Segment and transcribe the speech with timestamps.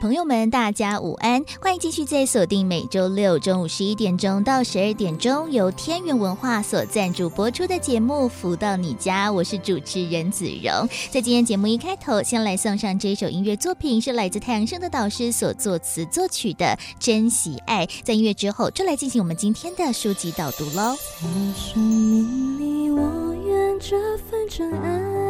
[0.00, 1.44] 朋友们，大家午安！
[1.60, 10.88] 欢迎继续在锁定每周六中午十一点钟到十二点钟，由天元文化所赞助播出的节目《福到你家》，我是主持人子荣。
[11.10, 16.64] 在今天节目一开头，先来送上这首音乐作品，是来自太阳升的导师所作词作曲的
[16.98, 17.86] 《珍惜爱》。
[18.02, 20.96] 在音乐之后，就来进行我们今天的书籍导读喽。
[21.20, 25.29] 在生命里，我愿这份真爱。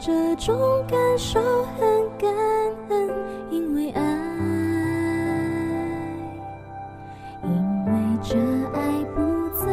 [0.00, 1.40] 这种感受
[1.76, 2.32] 很感
[2.88, 3.10] 恩，
[3.50, 4.00] 因为爱，
[7.42, 7.50] 因
[7.84, 8.36] 为这
[8.72, 9.66] 爱不再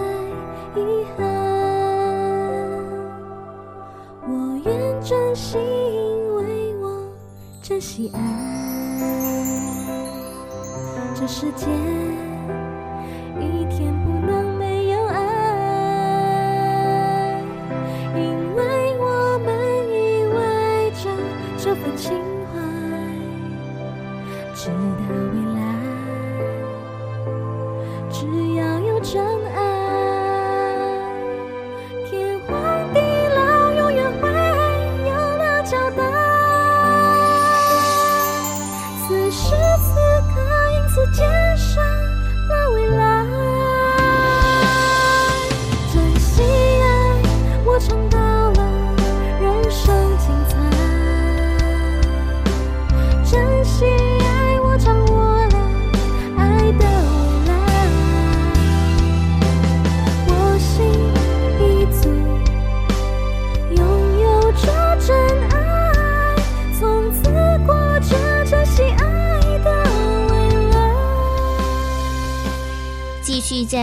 [0.82, 1.24] 遗憾。
[4.28, 7.08] 我愿珍惜，因为我
[7.62, 8.20] 珍惜爱。
[11.14, 11.68] 这世界
[13.40, 13.94] 一天
[21.96, 22.12] 情
[22.52, 22.60] 怀，
[24.54, 25.35] 直到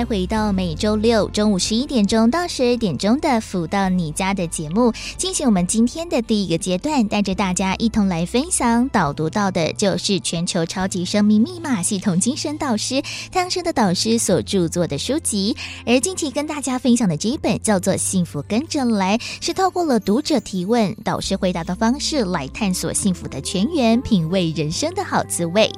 [0.04, 15.56] 回到每周六中午十一点钟到十二点钟的“福到你家”的节目，进行我们今天的第一个阶段，带着大家一同来分享导读到的，就是全球超级生命密码系统精神导师太阳盛德导师所著作的书籍。
[15.86, 25.70] 而近期跟大家分享的这一本叫做《幸福跟着来》，是透过了读者提问、导师回答的方式来探索幸福的泉源，品味人生的好滋味。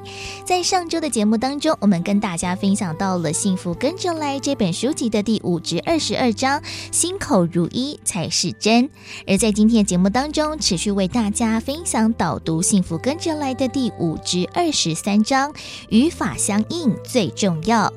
[0.43, 3.75] 在上周的节目当中，我们跟大家分享到了幸福。
[3.75, 6.61] 跟着来这本书籍的第五至二十二章，
[6.91, 8.89] 心口如一才是真。
[9.27, 15.53] 而在今天节目当中，持续为大家分享导读幸福跟着来的第五至二十三章，
[15.89, 17.91] 语法相应最重要。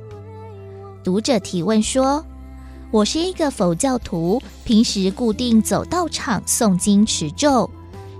[1.04, 2.24] 读者提问说
[2.90, 7.70] ：“我是一个佛教徒，平时固定走道场诵经持咒。”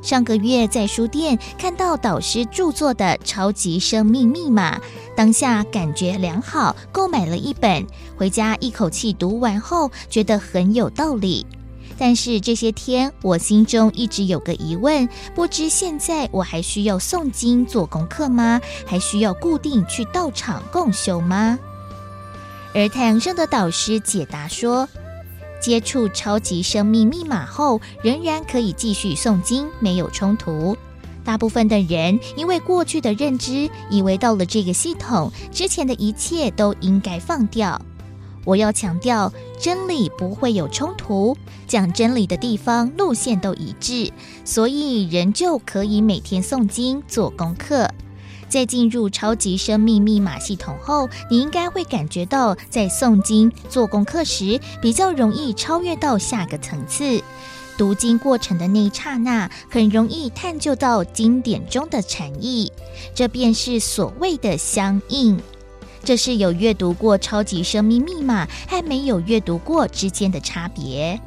[0.01, 4.79] 上个月在书店看到导师著作的《超级生命密码》，
[5.17, 7.85] 当下感觉良好，购买了一本，
[8.17, 11.47] 回家一口气读完后，觉得很有道理。
[11.99, 18.61] 但是这些天我心中一直有个疑问，不知现在我还需要诵经做功课吗？
[18.87, 21.59] 还需要固定去道场共修吗？
[22.73, 24.89] 而太阳盛德导师解答说，
[25.61, 30.77] 接触超级生命密码后，仍然可以继续诵经，没有冲突。
[31.25, 37.81] 大部分的人因为过去的认知，以为到了这个系统之前的一切都应该放掉。
[38.45, 39.31] 我要强调，
[39.61, 41.37] 真理不会有冲突，
[41.67, 44.11] 讲真理的地方路线都一致，
[44.43, 47.91] 所以人就可以每天诵经做功课。
[48.49, 57.23] 在进入超级生命密码系统后，你应该会感觉到，在诵经做功课时，比较容易超越到下个层次。
[57.77, 62.73] 读经过程的那一刹那，很容易探究到经典中的禅意，
[63.15, 65.39] 这便是所谓的相应。
[66.03, 71.21] 这是有阅读过超级生命密码和没有阅读过之间的差别。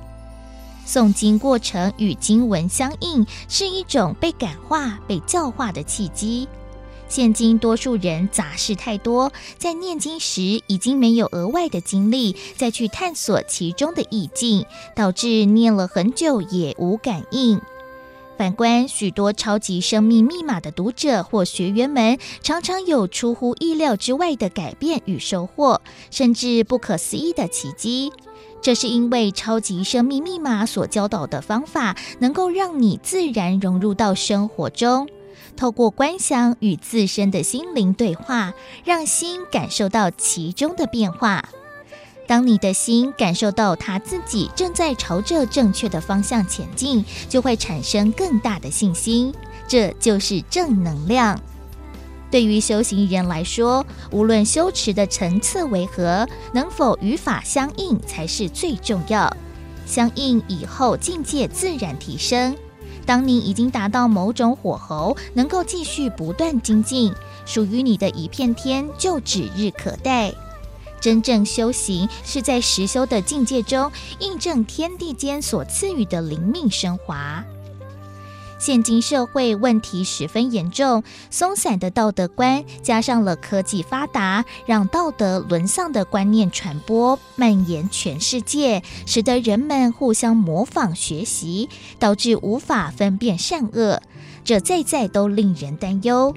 [0.86, 6.50] 诵经过程与经文相应，是一种被感化、被教化的契机。
[7.12, 14.66] 现今多数人杂事太多，在念经时已经没有额外的精力再去探索其中的意境，
[14.96, 17.60] 导致念了很久也无感应。
[18.38, 25.82] 反观许多超级生命密码的读者或学员们，常常有出乎意料之外的改变与收获，
[26.12, 28.14] 甚至不可思议的奇迹。
[28.62, 35.10] 这是因为超级生命密码所教导的方法，能够让你自然融入到生活中。
[35.56, 38.54] 透过观想与自身的心灵对话，
[38.84, 41.50] 让心感受到其中的变化。
[42.28, 49.34] 当你的心感受到他自己正在朝着正确的方向前进，就会产生更大的信心。
[49.68, 51.40] 这就是正能量。
[52.30, 59.36] 对于修行人来说，无论修持的层次为何，能否与法相应才是最重要。
[59.86, 62.56] 相应以后，境界自然提升。
[63.06, 67.14] 当你已经达到某种火候，能够继续不断精进，
[67.46, 70.34] 属于你的一片天就指日可待。
[71.00, 77.44] 真正修行是在实修的境界中，印证天地间所赐予的灵命升华。
[78.62, 94.00] 现今社会问题十分严重，松散的道德观加上了科技发达，让道德沦丧的观念传播蔓延全世界，使得人们互相模仿学习，导致无法分辨善恶，
[94.44, 96.32] 这再再都令人担忧。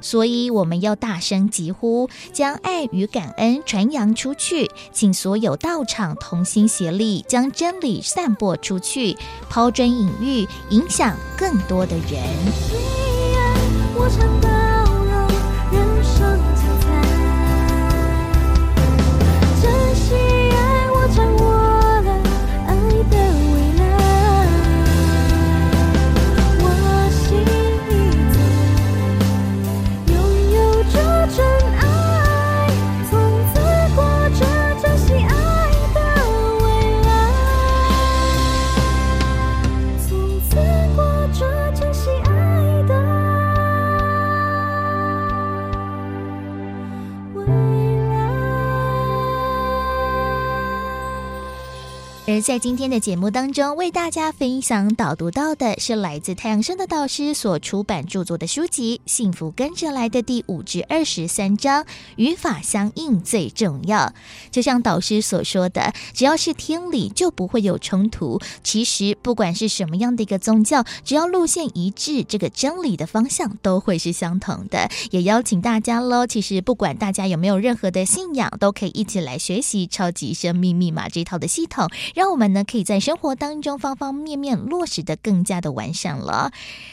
[0.00, 9.16] 所以我们要大声疾呼，将爱与感恩传扬出去，请所有道场同心协力，将真理散播出去，
[9.48, 12.22] 抛砖引玉，影响更多的人。
[52.30, 61.86] 而在今天的节目当中，为大家分享导读到的是来自太阳盛德导师所出版著作的书籍《幸福跟着来的》第五至二十三章，
[62.16, 64.12] 语法相应最重要。
[64.50, 68.38] 就像导师所说的，只要是天理，就不会有冲突。
[68.62, 74.90] 其实，不管是什么样的一个宗教，只要路线一致，这个真理的方向都会是相同的。
[75.10, 81.88] 也邀请大家喽，其实不管大家有没有任何的信仰，都可以一起来学习超级生命密码这套的系统。
[82.18, 86.50] 让我们呢，可以在生活当中方方面面落实的更加的完善了。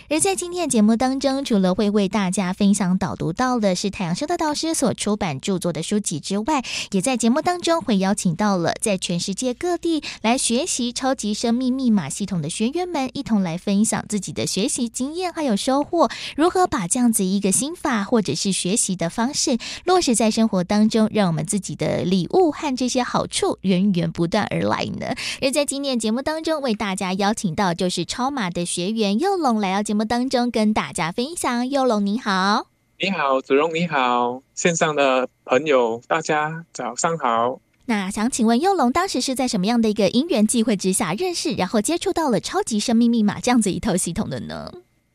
[0.08, 25.15] 而在今天的节目当中，除了会为大家分享导读到的是太阳盛德导师所出版著作的书籍之外，也在节目当中会邀请到了在全世界各地来学习超级生命密码系统的学员们，一同来分享自己的学习经验还有收获，如何把这样子一个心法或者是学习的方式落实在生活当中，让我们自己的礼物和这些好处源源不断而来呢？
[25.42, 31.70] 而在今天节目当中，为大家邀请到就是超马的学员佑龙来到节目当中跟大家分享。
[31.70, 32.68] 佑龙你好，
[33.00, 37.60] 你好，子荣你好，线上的朋友大家早上好。
[37.86, 44.72] 那想请问佑龙当时是在什么样的一个因缘际会之下认识，然后接触到了超级生命密码这样子一套系统的呢？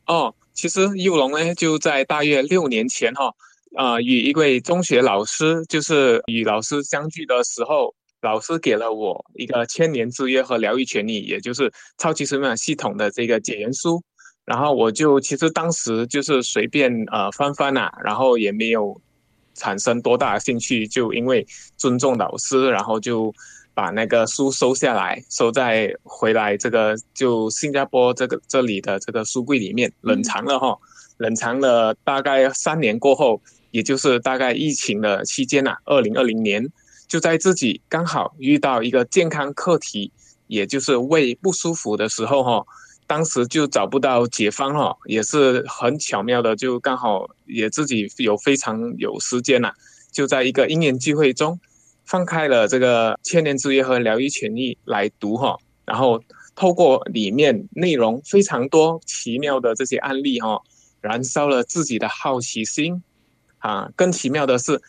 [0.07, 3.35] 哦，其实佑龙呢就在大约六年前哈，
[3.77, 7.95] 啊、呃，与一位中学老师，就是与老师相聚的时候。
[8.23, 14.03] 老师给了我一个千年之约和疗愈权利，也就是超级生命系统的这个解缘书，
[14.45, 19.01] 然后我就其实当时就是随便呃翻翻啊，然后也没有
[19.55, 21.47] 产生多大的兴趣，就因为
[21.79, 23.33] 尊重老师，然后就
[23.73, 30.77] 把那个书收下来，收在回来这个就新加坡这个这里的这个书柜里面冷藏了哈，
[31.17, 33.41] 冷藏了大概三年过后，
[33.71, 36.71] 也就是大概疫情的期间呐、啊，二零二零年。
[37.11, 40.13] 就在自己刚好遇到一个健康课题，
[40.47, 42.65] 也就是胃不舒服的时候，哈，
[43.09, 49.73] 当时就找不到解方，哈，也是很巧妙的，就刚好也自己有非常有时间呐，
[50.13, 51.59] 就在一个因缘聚会中，
[52.05, 56.23] 放开了这个千年之约和疗愈权益来读，哈，然后
[56.55, 60.63] 透过里面内容非常多奇妙的这些案例，哈，
[61.01, 63.03] 燃烧了自己的好奇心，
[63.59, 64.81] 啊，更奇妙的是。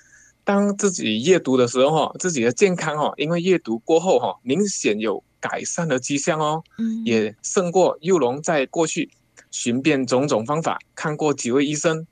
[0.43, 9.09] 当自己阅读的时候，哈，自己的健康，哈，因为阅读过后，哈，明显有改善的迹象哦，嗯，也胜过幼龙在过去
[9.51, 12.05] 寻遍种种方法，看过几位医生，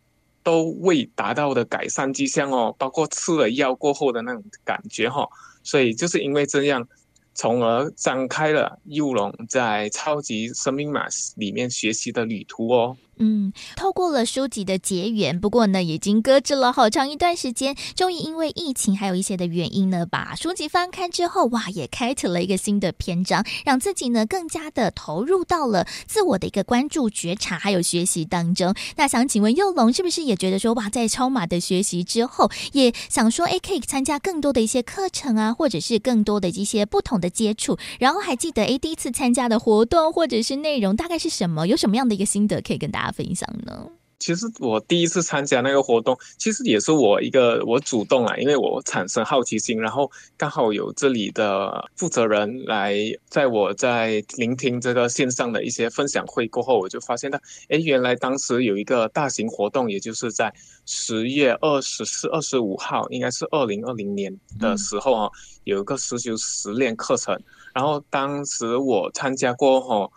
[0.44, 5.28] 都未达到的改善迹象哦，包括吃了药过后的那种感觉，哈，
[5.64, 6.88] 所以就是因为这样，
[7.34, 12.96] 从而展开了幼龙在超级生命码里面学习的旅途哦。
[13.22, 17.76] 嗯，透过了书籍的结缘，不过呢，已经搁置了好长一段时间。
[17.94, 28.74] 终于因为疫情还有一些的原因呢，把书籍翻开之后，哇，也开启了一个新的篇章，让自己呢更加的投入到了自我的一个关注、觉察还有学习当中。
[28.96, 37.78] 那想请问幼龙，是不是也觉得说，哇，在超马的学习之后，也想说，哎，可以参加更多的一些课程啊，或者是更多的一些不同的接触？
[38.00, 41.68] 然后还记得，哎，第一次参加的活动或者是内容大概是什么？
[41.68, 43.90] 有什么样的一个心得可以跟大家分享呢？
[44.20, 52.94] 其实我第一次参加那个活动，其实也是我一个我主动啊，因为我产生好奇心，然后刚好有这里的负责人来，
[53.30, 57.40] 在我在聆听这个线上的一些分享会过后，我就发现到，
[57.70, 60.54] 哎，原来当时有一个大型活动，也就是在
[60.86, 65.32] 十月二十四、二十五号，应该是二零二零年的时候啊，
[65.64, 67.42] 有一个实修实练课程，
[67.74, 70.12] 然后当时我参加过后，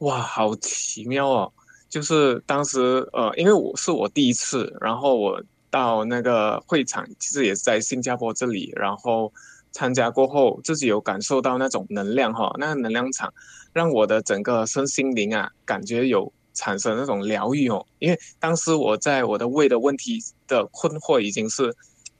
[0.00, 1.52] 哇，好奇妙哦！
[1.96, 9.32] 就是当时，呃，因为我是我第一次，然后我到那个会场，其实也是在新加坡这里，然后
[9.72, 13.32] 参加过后，自己有感受到那种能量哈，那个能量场
[13.72, 17.86] 让我的整个身心灵啊，感觉有产生那种疗愈哦。
[17.98, 21.74] 因为当时我在我的胃的问题的困惑已经是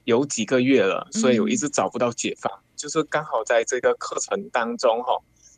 [0.04, 5.12] 有几个月了，所以我一直找不到解法，嗯、就是刚好在这个课程当中哈，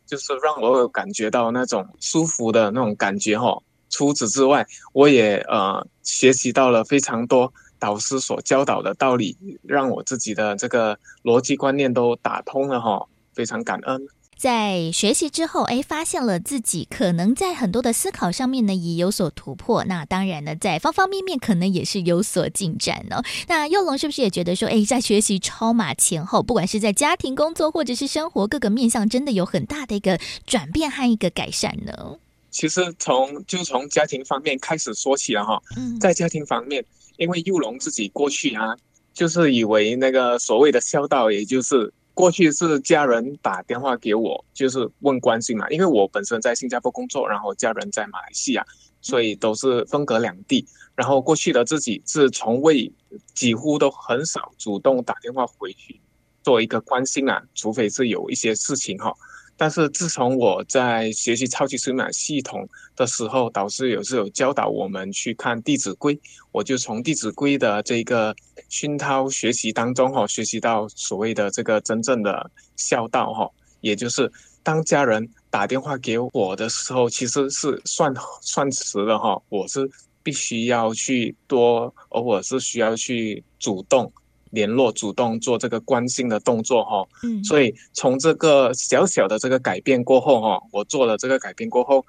[0.05, 3.57] 就是让我有感觉到那种舒服的那种感觉哈。
[3.89, 14.07] 除此之外，我也呃学习到了非常多导师所教导的道理，让我自己的这个逻辑观念都打通了哈，非常感恩。
[14.37, 19.83] 在学习之后，哎，发现了自己可能在很多的思考上面呢也有所突破。
[19.83, 23.21] 那当然呢，在方方面面可能也是有所进展呢。
[23.49, 32.15] 那佑龙是不是也觉得说，哎，在学习超码前后，不管是在家庭、工作或者是生活各个面向，真的有很大的一个转变和一个改善呢？
[32.51, 35.61] 其实从就从家庭方面开始说起了哈，
[35.99, 36.83] 在家庭方面，
[37.17, 38.75] 因为幼龙自己过去啊，
[39.13, 45.69] 就是以为那个所谓的孝道，也就是过去是家人打电话给我，就是问关心嘛。
[45.69, 48.65] 因为我本身在新加坡工作，然后家人在马来西亚，
[49.01, 50.65] 所以都是分隔两地。
[50.95, 52.91] 然后过去的自己是从未
[53.33, 55.97] 几乎都很少主动打电话回去
[56.43, 59.13] 做一个关心啊，除非是有一些事情哈。
[59.59, 66.15] 但是自从我在学习超级生命系统的时候，导师有时有教导我们去看《弟子规》，
[66.53, 68.33] 我就从《弟子规》的这个
[68.69, 73.51] 熏陶学习当中哈，学习到所谓的这个真正的孝道哈，
[73.81, 74.31] 也就是
[74.63, 79.91] 当家人打电话给我的时候，其实是算算迟了哈，我是
[80.23, 84.09] 必须要去多，偶尔是需要去主动。
[84.51, 92.05] 联络，主动做这个关心的动作哈，嗯，所以从这个小小的这个改变过后哈，我做了这个改变过后，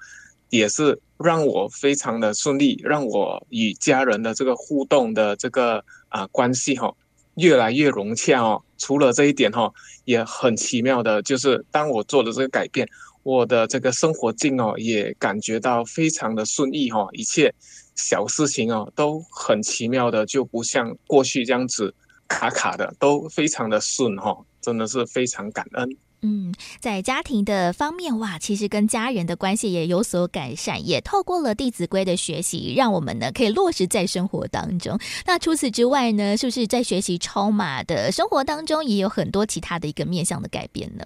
[0.49, 6.93] 也是让我非常的顺利，让我与家人的这个互动的这个啊关系哈
[7.35, 8.61] 越来越融洽哦。
[8.77, 9.71] 除了这一点哈，
[10.05, 12.87] 也很奇妙的就是当我做了这个改变，
[13.21, 17.53] 我的这个生活境哦也感觉到非常的顺意哈，一切
[17.95, 21.93] 小事情哦都很奇妙的，就不像过去这样子。
[22.31, 25.97] 卡卡的都非常的顺哈，真的是非常感恩。
[26.23, 34.99] 嗯，在家庭的方面哇，其实跟家人的关系也有所改善，也透过了《弟子规》的学习，让我们呢可以落实在生活当中。
[35.25, 41.03] 那除此之外呢，是不是在学习超马的生活当中，也有很多其他的一个面向的改变呢？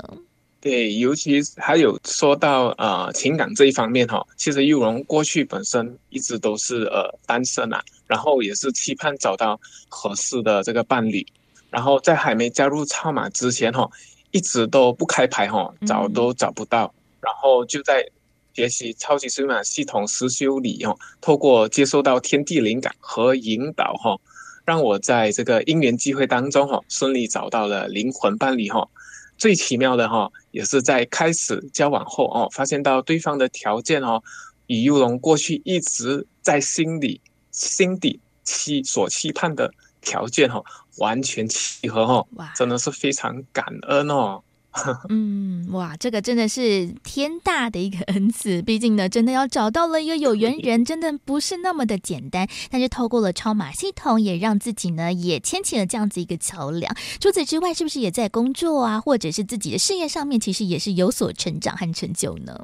[0.66, 11.24] 对，尤其还有说到呃情感这一方面哈，其实玉龙过去本身一直都是呃单身啊，然后也是期盼找到合适的这个伴侣，
[11.70, 13.88] 然后在还没加入超马之前哈，
[14.32, 18.04] 一直都不开牌哈，找都找不到，嗯、然后就在
[18.56, 24.18] 学习超级生命系统实修理哈，透过接受到天地灵感和引导哈，
[24.66, 28.90] 让我在这个因缘机会当中哈，顺利找到了灵魂伴侣哈。
[29.38, 34.22] 最奇妙的哈，也是在开始交往后哦，发现到对方的条件哦，
[34.68, 37.20] 与玉龙过去一直在心里
[37.52, 40.64] 心底期所期盼的条件哈，
[40.98, 44.42] 完全契合哈，哇，真的是非常感恩哦。
[45.10, 48.62] 嗯，哇，这个真的是天大的一个恩赐。
[48.62, 52.48] 毕竟呢，真的要找到了一个有缘人，真的不是那么的简单。
[52.70, 56.94] 但是透过了超马系统，也让自己呢也牵起了这样子一个桥梁。
[57.20, 62.60] 除此之外，是不是也在工作啊，或者是自己的事业上面，其实也是有所成长和成就呢？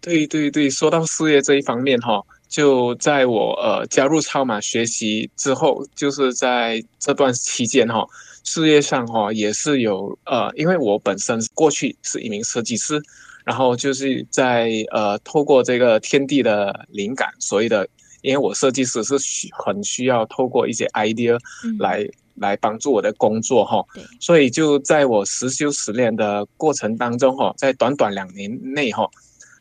[0.00, 8.04] 对对对，说到事业这一方面哈，就在我呃加入超马学习之后，就是在这段期间哈。
[8.44, 13.00] 事业上哈也是有呃，因为我本身过去是一名设计师，
[13.44, 17.88] 然后就是在呃透过这个天地的灵感，所以的，
[18.20, 21.38] 因为我设计师是需很需要透过一些 idea
[21.78, 23.84] 来、嗯、来帮助我的工作哈，
[24.20, 29.08] 所以就在我实修实练的过程当中哈，在短短两年内哈，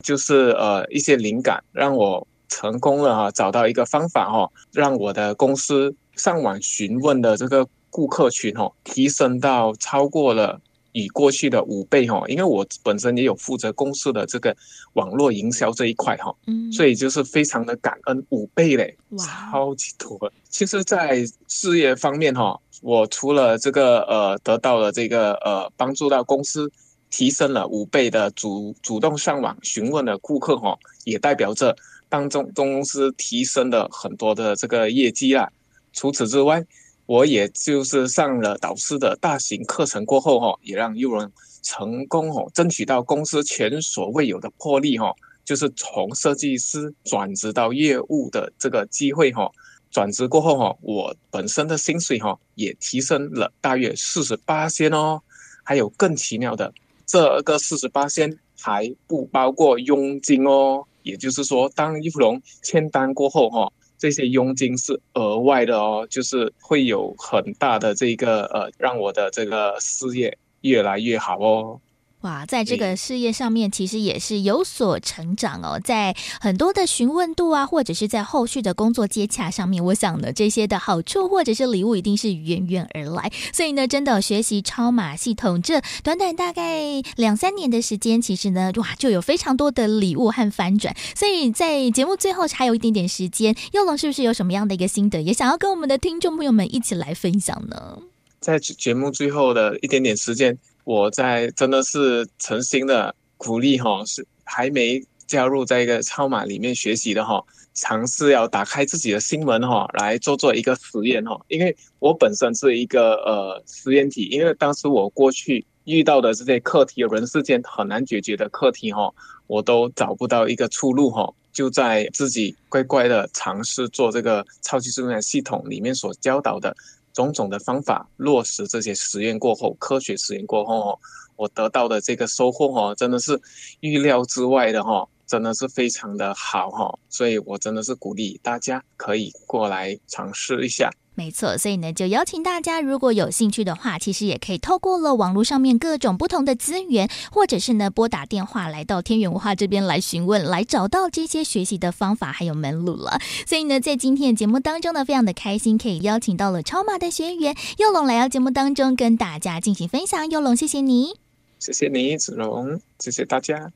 [0.03, 7.67] 就是呃一些灵感让我成功了哈，找到一个方法哈，让我的公司上网询问的这个。
[7.91, 10.59] 顾客群哦，提升到超过了
[10.93, 14.55] 以过去的五倍哦，因为我本身也有负责公司的这个
[14.93, 20.31] 网络营销这一块哈，嗯，所以就是非常的感恩五倍嘞，哇，超级多。
[20.49, 26.69] 其实，在事业方面哈，我除了这个呃得到了这个呃帮助到公司
[27.09, 31.75] 提升了五倍的主主动上网询问的顾客哈，也代表着
[32.09, 35.49] 当中公司提升了很多的这个业绩啦。
[35.93, 36.65] 除此之外，
[37.11, 41.29] 我也就是上了导师的大型课程过后，哈，也让佑龙
[41.61, 45.13] 成功，哈，争取到公司前所未有的魄力，哈，
[45.43, 49.51] 就是从设计师转职到业务的这个机会，哈，
[49.91, 55.21] 转职过后，哈，我本身的薪水，哈，也提升了大约四十八仙哦，
[55.65, 56.73] 还有更奇妙的，
[57.05, 63.69] 这个四十八仙还不包括佣金哦，也就是说，当佑龙签单过后，哈。
[64.01, 71.79] 这些佣金是额外的哦，就是会有很大的这个呃，让我的这个事业越来越好哦。
[72.21, 75.79] 哇，在这个事业上面，其实也是有所成长哦。
[75.83, 83.31] 在很多的询问度啊，或者是在后续的工作接洽上面，我想呢，这些的好处或者是礼物一定是源源而来。
[83.51, 90.95] 所以呢，真的学习超马系统，这短短大概两三年的时间，其实呢，哇，就有非常多的礼物和翻转。
[91.15, 97.97] 所以在节目最后还有一点点时间，佑龙是不是有什么样的一个心得，也想要跟我们的听众朋友们一起来分享呢？
[98.39, 100.55] 在节目最后的一点点时间。
[100.83, 111.39] 我在真的是诚心的鼓励哈，是还没加入在一个超码里面学习的哈，尝试要打开自己的心门哈，来做做一个实验哈。
[111.47, 119.13] 因为我本身是一个呃实验体，因为当时我过去遇到的这些课题，人世间很难解决的课题哈，
[119.47, 126.75] 我都找不到一个出路哈，就在自己乖乖的尝试做这个超级生命系统里面所教导的。
[127.13, 130.99] 种种的方法落实这些实验过后，科学实验过后哦，
[131.35, 133.39] 我得到的这个收获哦，真的是
[133.79, 140.89] 预料之外的哈，真的是非常的好哈，所以我真的是鼓励大家可以过来尝试一下。
[141.13, 153.19] 没错，所以呢，就邀请大家，如果有兴趣的话，其实也可以透过了网络上面各种不同的资源，或者是呢拨打电话来到天元文化这边来询问，来找到这些学习的方法还有门路了。
[153.45, 160.29] 所以呢，在今天的节目当中呢，非常的开心，可以邀请到了超马的学员佑龙来到节目当中跟大家进行分享。
[160.29, 161.15] 佑龙，谢谢你，
[161.59, 163.71] 谢谢你，子龙，谢谢大家。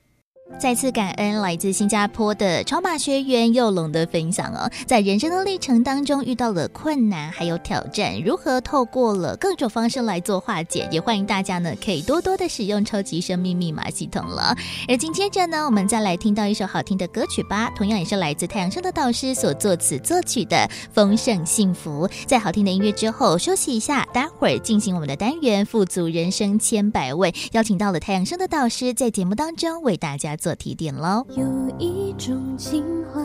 [0.60, 10.88] 再次感恩来自新加坡的超马学员佑龙的分享哦，在人生的历程当中遇到了困难还有挑战，如何透过了各种方式来做化解？
[10.92, 14.56] 也欢迎大家呢可以多多的使用超级生命密码系统了。
[14.88, 20.56] 而紧接着呢，我们再来听到一首好听的歌曲吧，同样也是来自太阳升的导师所作词作曲的
[20.92, 22.08] 《丰盛幸福》。
[22.24, 30.35] 在好听的音乐之后休息一下，待会儿进行我们的单元富足人生千百味，邀请到了太阳升的导师在节目当中为大家。
[30.36, 31.24] 做提点喽。
[31.30, 31.44] 有
[31.78, 33.20] 一种情怀，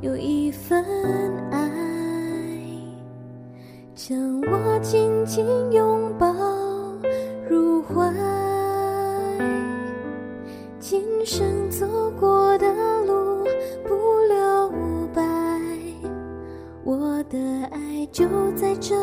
[0.00, 0.84] 有一份
[1.50, 1.70] 爱，
[3.94, 6.32] 将我紧紧拥抱
[7.48, 8.12] 入怀。
[10.78, 11.86] 今生走
[12.18, 12.66] 过的
[13.04, 13.44] 路
[13.84, 13.94] 不
[14.28, 14.72] 留
[15.14, 15.22] 白，
[16.84, 17.38] 我的
[17.70, 18.96] 爱就在这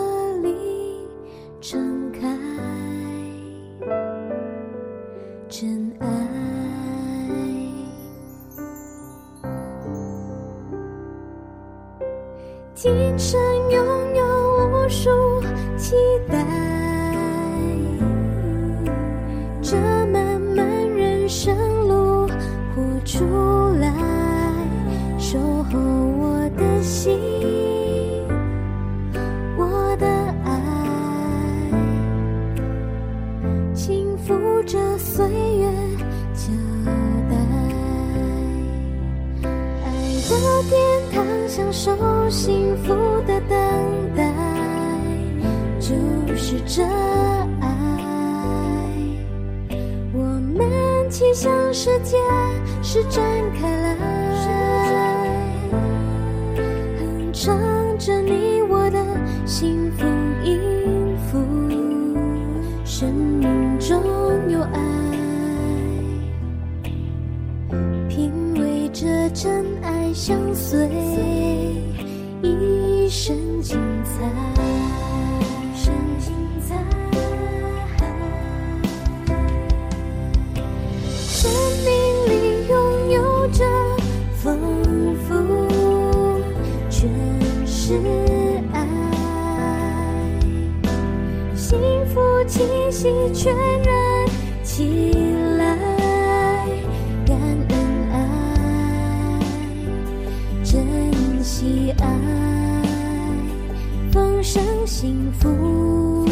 [104.87, 106.25] 幸福，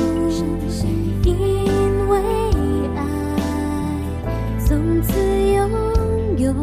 [1.26, 2.18] 因为
[2.96, 3.04] 爱，
[4.66, 5.70] 从此拥
[6.38, 6.54] 有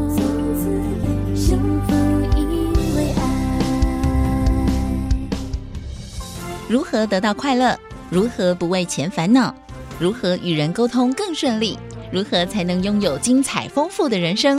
[1.37, 1.92] 幸福，
[2.35, 3.20] 因为爱。
[6.66, 7.78] 如何得到快乐？
[8.09, 9.55] 如何不为钱烦恼？
[9.98, 11.78] 如何与人沟通更顺利？
[12.11, 14.59] 如何才能拥有精彩丰富的人生？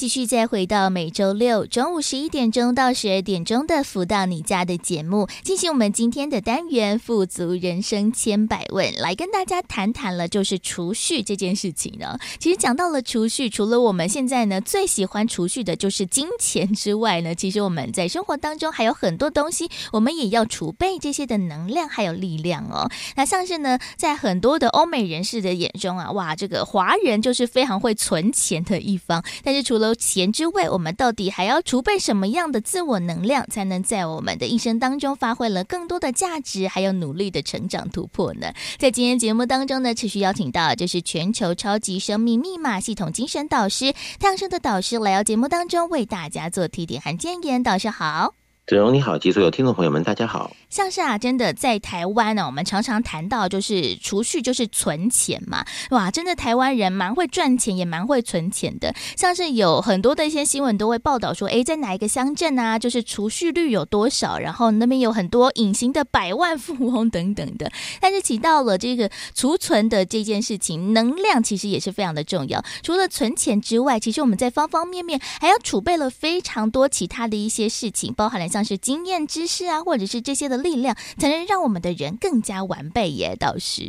[0.00, 12.18] 继续再回到每周六中午十一点钟到十二点钟的“福到你家”的节目，进行我们今天的单元“富足人生千百问”，来跟大家谈谈了，就是储蓄这件事情呢。
[12.38, 22.90] 其实讲到了储蓄，除了我们现在呢最喜欢储蓄的就是金钱之外呢，其实我们在生活当中还有很多东西，我们也要储备这些的能量还有力量哦。
[23.16, 38.52] 那像是呢，在很多的欧美人士的眼中啊，哇，这个华人就是非常会存钱的一方，但是除了有钱之外，我们到底还要储备什么样的自我能量，才能在我们的一生当中发挥了更多的价值，还有努力的成长突破呢？
[38.78, 47.60] 在今天节目当中呢，持续邀请到就是全球超级生命密码系统精神导师太阳盛德导师来到节目当中，为大家做提点和建言。
[47.60, 48.34] 导师好。
[48.68, 50.52] 子荣你好，及所有听众朋友们，大家好。
[50.70, 55.64] 像是啊，真的在台湾呢，我们常常谈到就是储蓄，就是存钱嘛。
[55.90, 58.94] 哇，真的台湾人蛮会赚钱，也蛮会存钱的。
[59.16, 67.72] 像是有很多的一些新闻都会报道说，诶，在哪一个乡镇啊，就是储蓄率有多少，然后那边有很多隐形的百万富翁等等的。
[68.00, 72.62] 但是提到了这个储存的这件事情，能量其实也是非常的重要。
[72.82, 78.50] 除了存钱之外，其实我们在方方面面还要储备了非常多其他的一些事情，包含了。
[78.50, 83.36] 像是经验知识啊，或者是这些的力量，才能让我们的人更加完备耶。
[83.38, 83.82] 倒是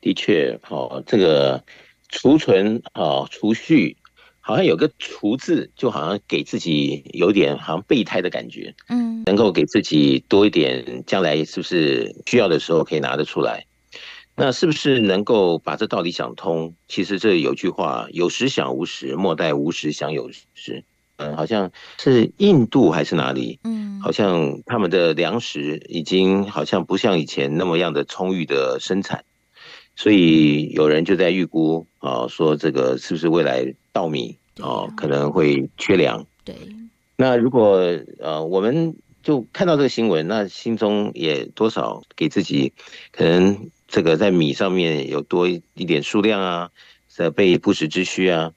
[0.00, 1.64] 的确，哦，这个
[2.08, 3.96] 储存哦，储蓄，
[4.40, 13.66] 好像有个“储”字，就好像给自己有点好像备胎的感觉，嗯，能够给自己多一点，将来是不是需要的时候可以拿得出来？
[14.38, 16.74] 那是不是能够把这道理想通？
[16.88, 20.84] 其实这有句话：“有时想无时，莫待无时想有时。”
[21.16, 23.58] 嗯，好像是印度还是哪里？
[23.64, 29.24] 嗯，好像他们的粮食已经好像不像以前那么样的充裕的生产，
[29.94, 36.26] 所以有人就在预估啊，说这个是不是未来稻米啊可能会缺粮？
[36.44, 36.54] 对。
[37.16, 37.78] 那如果
[38.18, 42.74] 呃，我们就看到这个新闻，那心中也多少给自己
[43.10, 46.70] 可能这个在米上面有多一点数量啊，
[47.08, 48.52] 在备不时之需啊。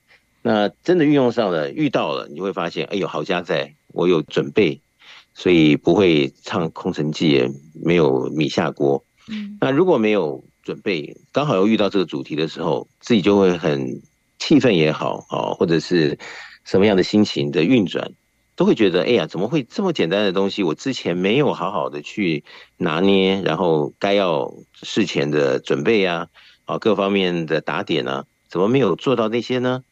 [0.52, 4.82] 那真的运用上了，遇到了，你会发现，哎呦，好家在，我有准备，
[5.36, 9.06] 所以不会唱空城计，也没有米下锅。
[9.30, 14.02] 嗯，那如果没有准备，刚好又遇到这个主题的时候，自己就会很
[14.40, 16.18] 气愤也好，啊，或者是
[16.64, 18.12] 什么样的心情的运转，
[18.56, 22.44] 都会觉得，哎呀，怎么会这么简单的东西，我之前没有好好的去
[22.76, 26.28] 拿捏，然后该要事前的准备呀，
[26.66, 29.84] 啊，各方面的打点呢，怎么没有做到那些呢？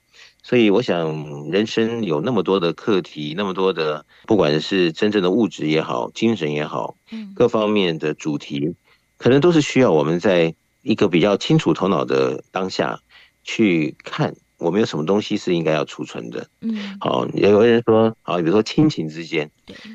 [0.48, 8.74] 所以我想，人生有那么多的课题，那么多的，不管是真正的物质也好，精神也好，嗯各方面的主题，
[9.18, 13.02] 可能都是需要我们在一个比较清楚头脑的当下
[13.44, 14.38] 去看。
[14.60, 16.48] 我们有什么东西是应该要储存的？
[16.62, 19.52] 嗯，好，有个人说，好，比如说亲情之间，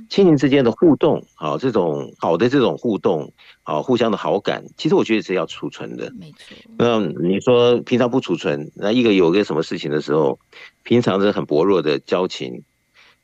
[0.09, 3.33] 亲情之间的互动，好，这种好的这种互动，
[3.65, 6.13] 好，互相的好感，其实我觉得是要储存的。
[6.17, 6.57] 没错。
[6.79, 10.39] 那你说平常不储存，那一个有个什么事情的时候，
[10.85, 12.63] 平常是很薄弱的交情，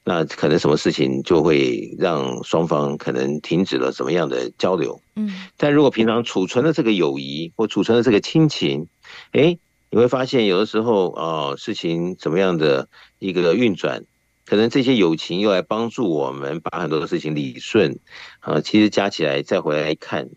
[0.03, 5.01] 那可能什么事情就会让双方可能停止了什么样的交流。
[5.15, 5.31] 嗯。
[5.57, 8.89] 但如果平常储存了这个友谊，或储存了这个亲情，
[9.31, 9.61] 诶。
[9.91, 14.05] 你会发现，有的时候啊、哦，事情怎么样的一个运转，
[14.45, 17.99] 可能这些友情又来帮助我们把很多的事情理顺
[18.41, 18.61] 啊。
[18.61, 20.29] 其实加起来再回来看，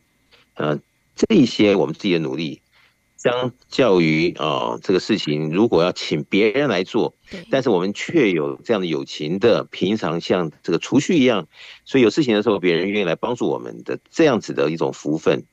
[0.53, 0.79] 啊，
[1.15, 2.61] 这一些我们自己的努力，
[3.17, 7.13] 相较于啊、哦，这个事情如果要请别人来做，
[7.49, 11.49] 但是我们却有这样的友情的，平常像这个储蓄一样，
[11.83, 15.43] 所以有事情的时候，别人愿意来帮助我们的这样子的一种福分，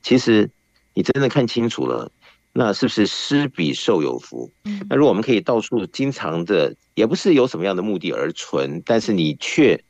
[0.00, 0.48] 其实
[0.94, 2.10] 你真的看清楚了，
[2.58, 4.52] 那是不是施比受有福？
[4.90, 9.80] 那如果我们可以到处经常的，也不是有什么样的目的而存，但是你却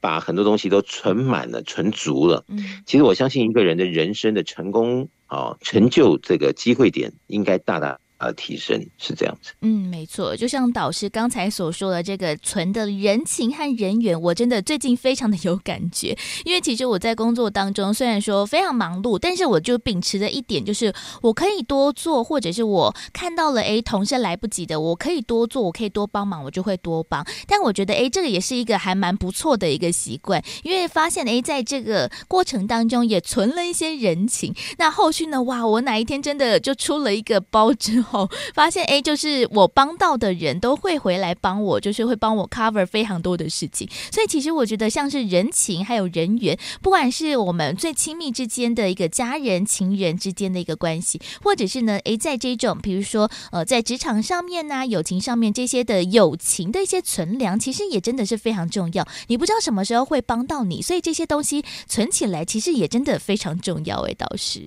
[0.00, 2.44] 把很多东西都存满了、存足了，
[2.86, 5.08] 其实我相信一个人的人生的成功。
[5.26, 7.98] 啊，成就这个机会点应该大大。
[8.24, 9.52] 呃，提升是这样子。
[9.60, 16.16] 嗯，没错，就像导师刚才所说的，这个存的人情和人缘，我真的最近非常的有感觉。
[16.46, 27.22] 因为其实我在工作当中，虽然说非常忙碌，但是我就秉持着一点，就是我可以多做，或者是我看到了诶，同事来不及的，我可以多做，我可以多帮忙，我就会多帮。
[27.46, 34.54] 但我觉得诶，这个也是一个还蛮不错的一个习惯，因为发现诶，在这个过程当中也存了一些人情。
[34.78, 35.42] 那后续呢？
[35.42, 38.13] 哇，我哪一天真的就出了一个包之后。
[38.54, 43.88] 发现哎，就是我帮到的人都会回来帮我，就是会帮我 cover 非常多的事情。
[44.12, 59.06] 所以其实我觉得像是人情还有人缘，不管是我们最亲密之间的一个家人、情人之间的一个关系，或者是呢，哎，在这种比如说呃，在职场上面呢、友情上面这些的友情的一些存粮，其实也真的是非常重要。
[59.28, 64.00] 你不知道什么时候会帮到你，所以这些东西存起来，其实也真的非常重要。
[64.02, 64.60] 哎，导师，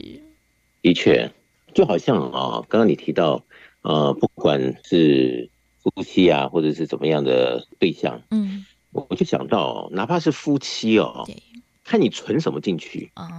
[0.81, 1.31] 的确。
[1.77, 3.45] 就好像啊，刚刚你提到，
[3.83, 11.23] 呃，不管是夫妻啊，或者是怎么样的对象，嗯，我就想到，哪怕是夫妻哦，
[11.83, 13.29] 看你存什么进去啊。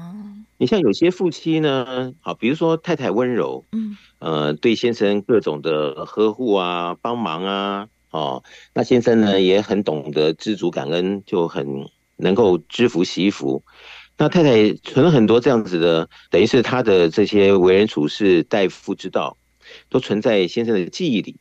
[0.56, 13.64] 你像有些夫妻呢，好，比如说太太温柔，嗯，呃，对先生各种的呵护啊，帮忙啊，哦，那先生呢也很懂得知足感恩，就很能够知福惜福。
[14.20, 19.38] 那太太存了很多这样子的，等于是她的这些为人处事、待夫之道，
[19.88, 21.36] 都存在先生的记忆里。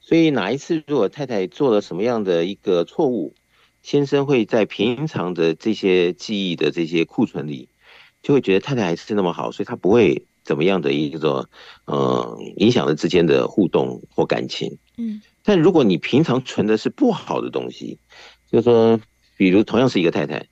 [0.00, 3.34] 所以哪一次如果太太做了什么样的一个错误，
[3.82, 7.68] 先生会在平常的这些记忆的这些库存里，
[8.22, 11.48] 就会觉得太太还是那么好，所以他不会怎么样的一个
[11.86, 14.78] 呃影响了之间的互动或感情。
[14.98, 17.98] 嗯，但如果你平常存的是不好的东西，
[18.48, 19.00] 就是说，
[19.36, 20.46] 比如同样是一个太太。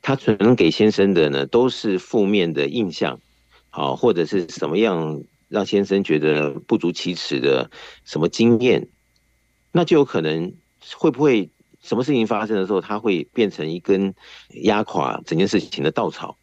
[0.00, 3.20] 他存给先生的呢，都是负面的印象，
[3.68, 7.70] 好，或者是什么样让先生觉得不足其齿的
[8.04, 8.88] 什么经验，
[9.72, 10.54] 那就有可能
[10.96, 11.50] 会不会
[11.82, 14.14] 什么事情发生的时候，他会变成一根
[14.62, 16.38] 压垮整件事情的稻草。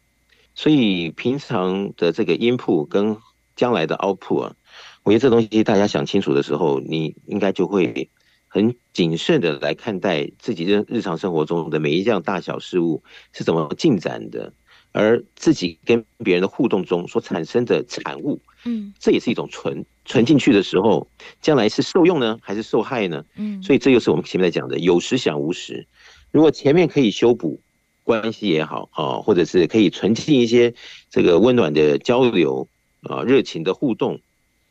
[0.54, 3.16] 所以平常的这个阴铺跟
[3.56, 4.54] 将来的 output 啊，
[5.02, 8.10] 我觉得这东西大家想清楚的时候，你应该就会。
[8.48, 14.52] 很谨慎的来看待自己日日常生活中的每一样大小事物是怎么进展的，
[14.92, 21.10] 而自己跟别人的互动中所产生的产物，嗯，这也是一种存存进去的时候，
[21.42, 23.24] 将来是受用呢，还是受害呢？
[23.36, 25.86] 嗯，所以这就是我们前面在讲的有时想无时。
[26.30, 27.60] 如果前面可以修补
[28.04, 30.72] 关系也好啊，或者是可以存进一些
[31.10, 32.68] 这个温暖的交流
[33.02, 34.20] 啊，热情的互动，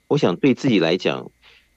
[0.07, 1.29] 我想对自己来讲。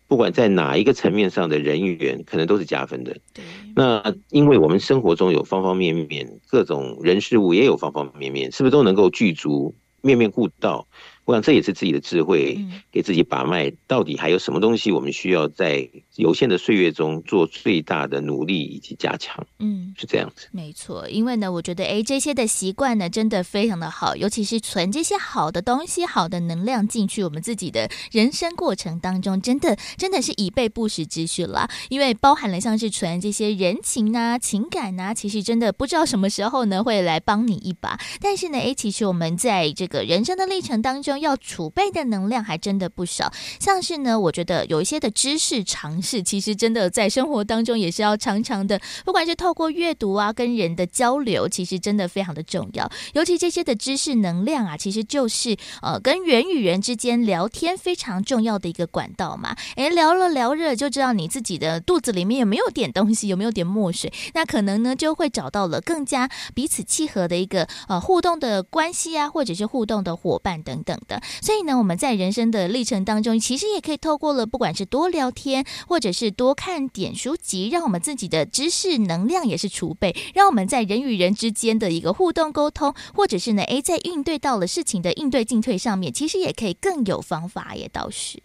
[0.09, 3.14] 不管在哪一个层面上的人员，可能都是加分的。
[3.35, 3.44] 对，
[3.77, 10.88] 那因为我们生活中有方方面面，各种人事物也有方方面面，是不是都能够具足，面面顾到？
[11.29, 12.59] 我想这也是自己的智慧，
[12.91, 19.47] 给自己把脉，到底还有什么东西我们需要在有限的岁月中做最大的努力以及加强。
[19.59, 20.49] 嗯，是这样子。
[20.53, 31.69] 没错，因为呢，我觉得哎，这些的习惯呢，真的非常的好，尤其是存这些好的东西、好的能量进去我们自己的人生过程当中，真的真的是以备不时之需啦。
[31.91, 38.01] 因为包含了像是存这些人情啊、情感啊，其实真的不知道什么时候呢会来帮你一把。
[38.19, 41.18] 但是呢，哎，其实我们在这个人生的历程当中。
[41.21, 52.91] 要储备的能量还真的不少，像是呢，我觉得有一些的知识尝试，其实真的在生活当中也是要常常的，不管是透过阅读啊，跟人的交流，其实真的非常的重要。
[53.15, 59.57] 尤其这些的知识能量啊，其实就是呃，跟人与人之间聊天非常重要的一个管道嘛。
[59.77, 70.99] 诶，聊了聊着就知道你自己的肚子里面有没有点东西，有没有点墨水，那可能呢就会找到了更加彼此契合的一个呃互动的关系啊，或者是互动的伙伴等等。
[71.09, 88.38] 的，所以呢，我们在人生的历程当中，其实也可以透过了，不管是多聊天，或者是多看点书籍，让我们自己的知识能量也是储备，让我们在人与人之间的一个互动沟通，或者是呢，诶，在应对到了事情的应对进退上面，其实也可以更有方法，也倒是。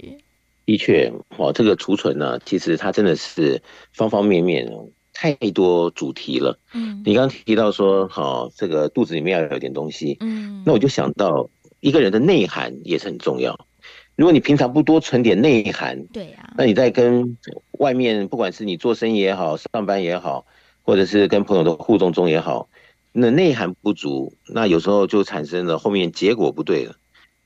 [0.65, 4.65] 的确，哦，这个储存呢，其实它真的是方方面面
[5.11, 6.57] 太多主题了。
[6.73, 11.49] 嗯，你刚刚提到说，好，这个肚子里面要有点东西，嗯，那我就想到。
[11.83, 13.67] 一个人的内涵也是很重要。
[14.15, 17.37] 如果你平常不多存点内涵，对呀，那你在跟
[17.71, 20.45] 外面，不管是你做生意也好，上班也好，
[20.81, 22.69] 或者是跟朋友的互动中也好，
[23.11, 26.95] 那内涵不足，那有时候就产生了后面结果不对了。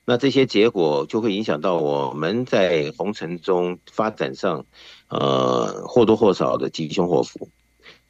[0.04, 4.66] 那这些结果就会影响到我们在红尘中发展上，
[5.08, 7.48] 呃，或多或少的吉凶祸福。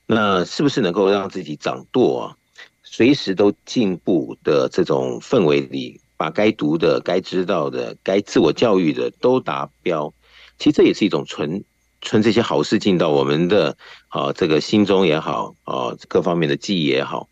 [0.07, 2.37] 那是不是能够让自己掌舵啊？
[2.83, 6.03] 随时都进步的这种氛围里。
[6.19, 10.13] 把该读的、该知道的、该自我教育的都达标，
[10.59, 11.65] 其实这也是一种存
[12.03, 13.79] 存这些好事进到我们的
[14.09, 17.29] 啊这个心中也好啊各方面的记忆也好，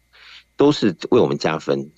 [0.56, 1.90] 都是为我们加分。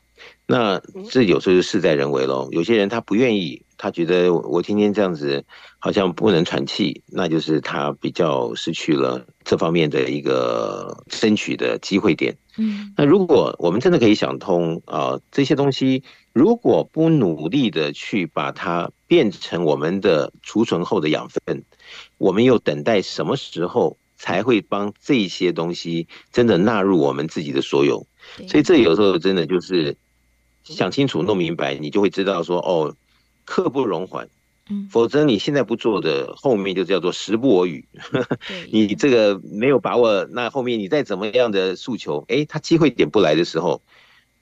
[0.47, 2.49] 那这有时候就事在人为喽。
[2.51, 5.45] 有些人他不愿意，他觉得我天天这样子
[5.79, 12.37] 好像不能喘气，那就是他比较失去了这方面的一个争取的机会点。
[12.57, 16.03] 嗯，那如果我们真的可以想通啊，这些东西
[16.39, 21.65] 如果不努力的去把它变成我们的储存后的养分，
[22.17, 28.07] 我们又等待什么时候才会帮这些东西真的纳入我们自己的所有？
[28.47, 29.97] 所以这有时候真的就是
[30.63, 32.95] 想清楚、弄明白，你就会知道说哦，
[33.45, 34.29] 刻不容缓。
[34.91, 37.89] 否则你现在不做的，后面就叫做时不我与。
[38.71, 43.83] 你这个没有把握，那后面你再怎么样的诉求，哎，他机会点不来的时候，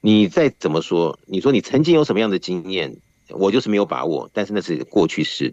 [0.07, 2.97] 你再怎么说，你说你曾经有什么样的经验，
[3.29, 5.53] 我就是没有把握，但是那是过去式。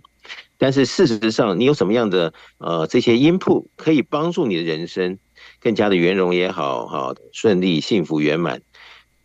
[0.60, 5.18] 但是事实上，你有什么样的呃这些 input 可以帮助你的人生
[5.60, 8.62] 更加的圆融也好，哈，顺利、幸福、圆满。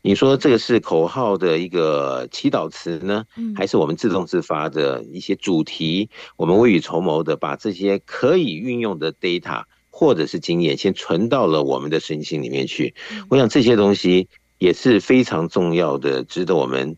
[0.00, 6.08] 你说这个是口号的一个祈祷词呢，还是我们自动自发的一些主题？
[6.38, 12.94] 我们未雨绸缪的把这些可以运用的 data 或者是经验，先存到了我们的身心里面去。
[13.28, 16.96] 我想这些东西也是非常重要的，值得我们。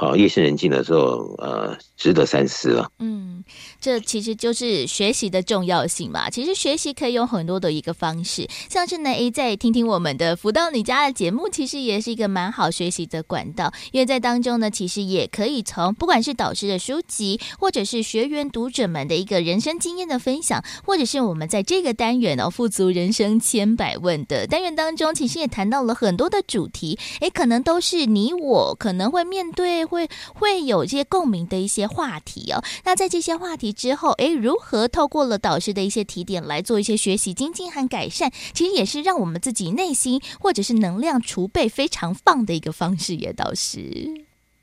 [0.00, 2.90] 好，夜深人静的时候，呃，值得三思了。
[3.00, 3.44] 嗯，
[3.78, 6.30] 这其实就是学习的重要性嘛。
[6.30, 13.70] 其实学习可以有很多的一个方式，像是呢，诶，再听听我们的福到你家的节目，其实也是一个蛮好学习的管道。
[13.92, 29.84] 因为在当中呢，其实也可以从不管是导师的书籍，或者是学员读者们的一个人生经验的分享，或者是我们在这个单元哦，富足人生千百问的单元当中，其实也谈到了很多的主题，诶，可能都是你我可能会面对。
[29.90, 32.62] 会会有一些共鸣的一些话题哦。
[32.84, 43.34] 那在这些话题之后，诶，如何透过了导师的一些提点来做一些学习、精进和改善，其实也是让我们自己内心或者是能量储备非常棒的一个方式也。
[43.40, 43.80] 导师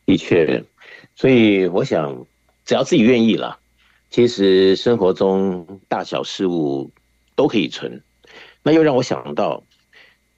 [0.05, 0.63] 的确，
[1.15, 2.27] 所以我想，
[2.63, 3.59] 只要自己愿意了，
[4.11, 6.91] 其实生活中大小事物
[7.33, 8.03] 都可以存。
[8.61, 9.63] 那又让我想到，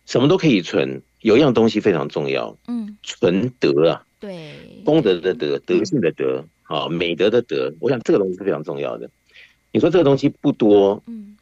[0.06, 4.06] 什么都可以存，有一样东西非常重要，嗯，存德啊。
[4.20, 9.10] 对，功德的德，德性的德，啊，美德的德，我想这个东西是非常重要的。
[9.72, 11.38] 你说这个东西不多，嗯，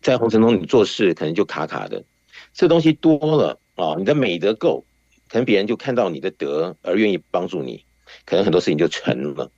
[0.00, 2.04] 在红尘中你做事可能就卡卡的，
[2.52, 4.84] 这东西多了啊，你的美德够，
[5.28, 7.84] 可能别人就看到你的德而愿意帮助你，
[8.24, 9.50] 可能很多事情就成了。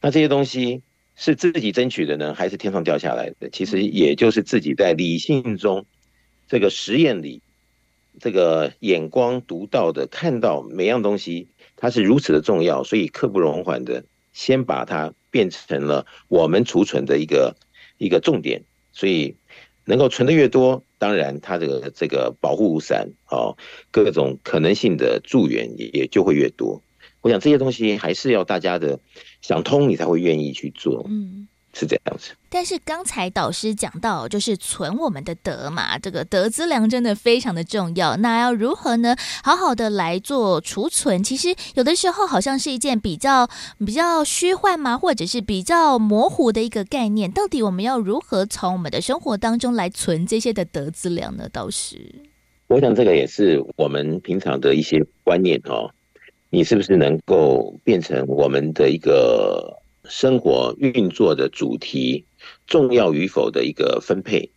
[0.00, 0.80] 那这些东西
[1.14, 3.50] 是自己争取的呢，还是天上掉下来的？
[3.50, 5.84] 其实也就是自己在理性中
[6.46, 7.42] 这个实验里，
[8.18, 11.48] 这个眼光独到的看到每样东西。
[11.80, 17.56] 它是如此的重要，所以刻不容缓的先把它变成了我们储存的一个
[17.98, 19.36] 一个重点，所以
[19.84, 23.56] 能够存的越多，当然它这个这个保护伞哦，
[23.92, 26.82] 各种可能性的助援也也就会越多。
[27.20, 28.98] 我想这些东西还是要大家的
[29.40, 31.06] 想通，你才会愿意去做。
[31.08, 31.48] 嗯。
[31.74, 38.16] 是这样子，但是刚才导师讲到，就是存我们的德嘛，这个德资粮真的非常的重要。
[38.16, 39.14] 那要如何呢？
[39.44, 43.48] 好好的来做储存，其实有的时候好像是一件比较
[43.86, 47.30] 比较虚幻嘛，或者是比较模糊的一个概念。
[47.30, 51.48] 到底我们要如何从我们的生活当中来存这些的德资粮呢？
[51.52, 52.12] 导师，
[52.66, 55.88] 我想这个也是我们平常的一些观念哦。
[56.50, 59.77] 你是不是能够变成我们的一个？
[60.08, 62.24] 生活运作的主题
[62.66, 64.50] 重要与否的一个分配，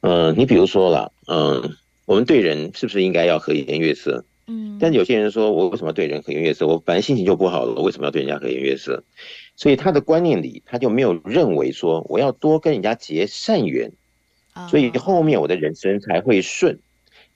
[0.00, 1.70] 嗯、呃，你比如说了，嗯、呃，
[2.06, 4.24] 我们对人是不是应该要和颜悦色？
[4.46, 6.66] 嗯，但有些人说，我为什么要对人和颜悦色？
[6.66, 9.04] 我本来心情就不好了，我为什么要对人家和颜悦色？
[9.54, 13.92] 所以他的观念里，他就没有认为说我要多跟人家结善缘，
[14.68, 16.80] 所以后面我的人生才会顺。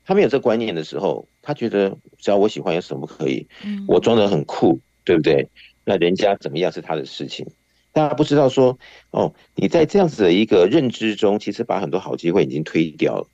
[0.05, 3.47] 他没有这观念的时候，他觉得只要我喜欢，有什么不可以？
[3.87, 5.49] 我装得很酷，对不对？
[5.87, 7.47] 那人家怎么样是他的事情，
[7.93, 8.77] 大家不知道说
[9.13, 13.29] 哦，你在这样子的一个认知中，其实把很多好机会已经推掉了。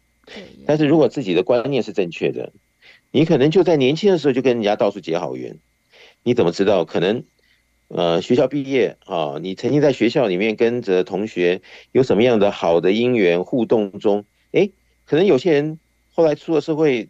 [0.67, 2.53] 但是如果自己的观念是正确的，
[3.11, 5.59] 你可能就在年轻的时候就跟人家到处结好缘。
[6.23, 6.85] 你怎么知道？
[6.85, 7.25] 可能
[7.89, 14.71] 呃，学校毕业啊，你曾经在学校里面跟着同学有什么样的好的因缘互动中，哎，
[15.05, 15.79] 可能有些人
[16.13, 17.09] 后来出了社会，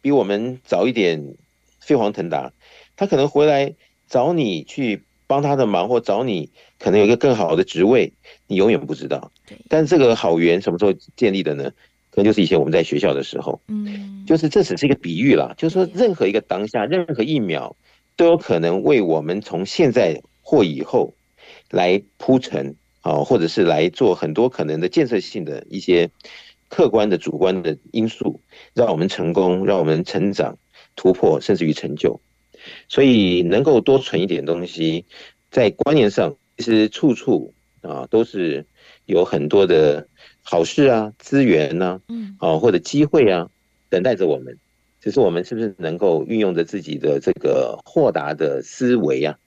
[0.00, 1.34] 比我们早一点
[1.80, 2.52] 飞黄腾达，
[2.96, 3.74] 他可能回来
[4.14, 6.48] 找你去帮他的忙，或找你
[6.78, 8.12] 可能有一个更好的职位，
[8.46, 9.32] 你永远不知道。
[9.68, 11.72] 但这个好缘什么时候建立的呢？
[12.12, 17.74] 可能就是以前我们在学校的时候，嗯，就是这只是一个比喻啦，就是说任何一个当下，任何一秒，
[18.14, 21.12] 都有可能为我们从现在或以后
[21.72, 26.08] 来铺陈啊，或者是来做很多可能的建设性的一些
[26.68, 28.40] 客观的、主观的因素，
[28.74, 30.56] 让我们成功，让我们成长、
[30.94, 32.20] 突破，甚至于成就。
[32.88, 35.04] 所以能够多存一点东西，
[35.50, 38.66] 在观念上其实处处啊都是
[39.06, 40.08] 有很多的。
[40.46, 43.48] 好事啊，资源呐，嗯，啊，或者机会啊，
[43.88, 44.58] 等待着我们。
[45.00, 49.38] 只是我们是不是能够运用着自己的这个豁达的思维啊，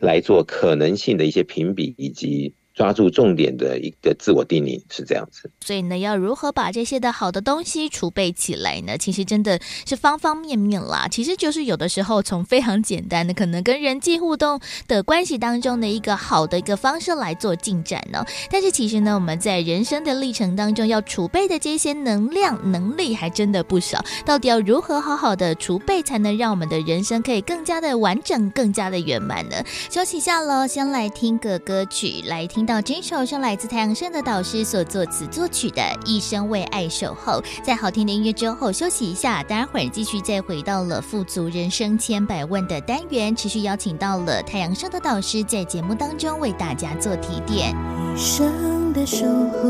[0.00, 2.54] 来做可能性的一些评比以及。
[2.78, 8.96] 抓住重点的一个自我定义是这样子，所以呢，要如何把这些的好的东西储备起来呢？
[8.96, 11.08] 其实真的是方方面面啦。
[11.10, 18.24] 其实就是有的时候从非常简单的，可能跟人际互动的关系当中的一个好的一个方式来做进展呢。
[18.48, 24.04] 但是其实呢，我们在人生的历程当中要储备的这些能量能力还真的不少。
[24.24, 29.56] 到底要如何好好的储备，才能让我们的人生可以更加的完整、更加的圆满呢？
[29.90, 32.67] 休息下喽，先来听个歌曲，来听。
[32.68, 37.40] 到这首是来自太阳盛的导师所作词作曲的《一生为爱守候》。
[37.62, 47.74] 在好听的音乐之后休息一下，待会儿继续再回到了富足人生千百万的单元，持续邀请到了太阳盛的导师在节目当中为大家做提点。
[48.14, 49.68] 一生的守候，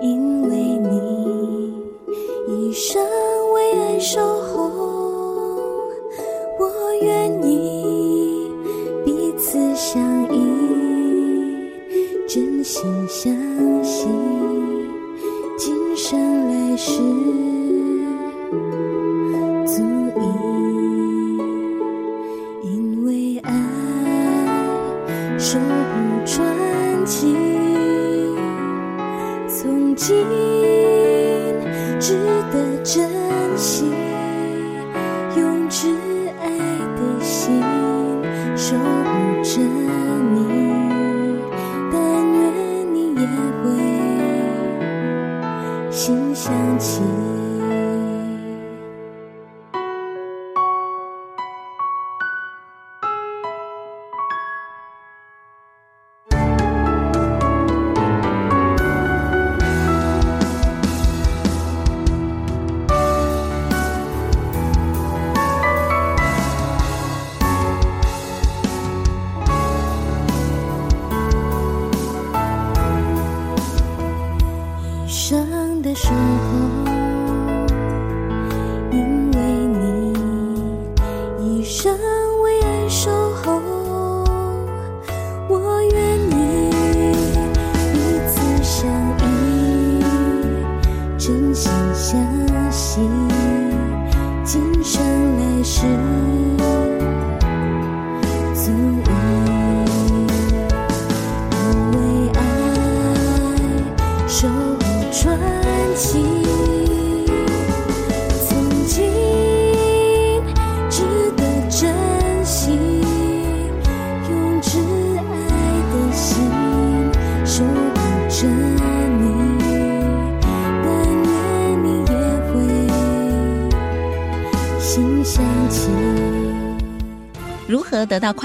[0.00, 1.74] 因为你，
[2.46, 3.02] 一生
[3.54, 4.70] 为爱守候，
[6.60, 8.29] 我愿意
[9.50, 10.00] 彼此相
[10.32, 10.38] 依。
[12.28, 13.34] 真心相
[13.82, 14.06] 惜，
[15.58, 17.02] 今生来世
[19.66, 19.82] 足
[20.20, 20.22] 矣。
[22.62, 23.50] 因为爱
[25.36, 27.34] 守护传奇，
[29.48, 30.16] 从今
[31.98, 32.16] 值
[32.52, 33.10] 得珍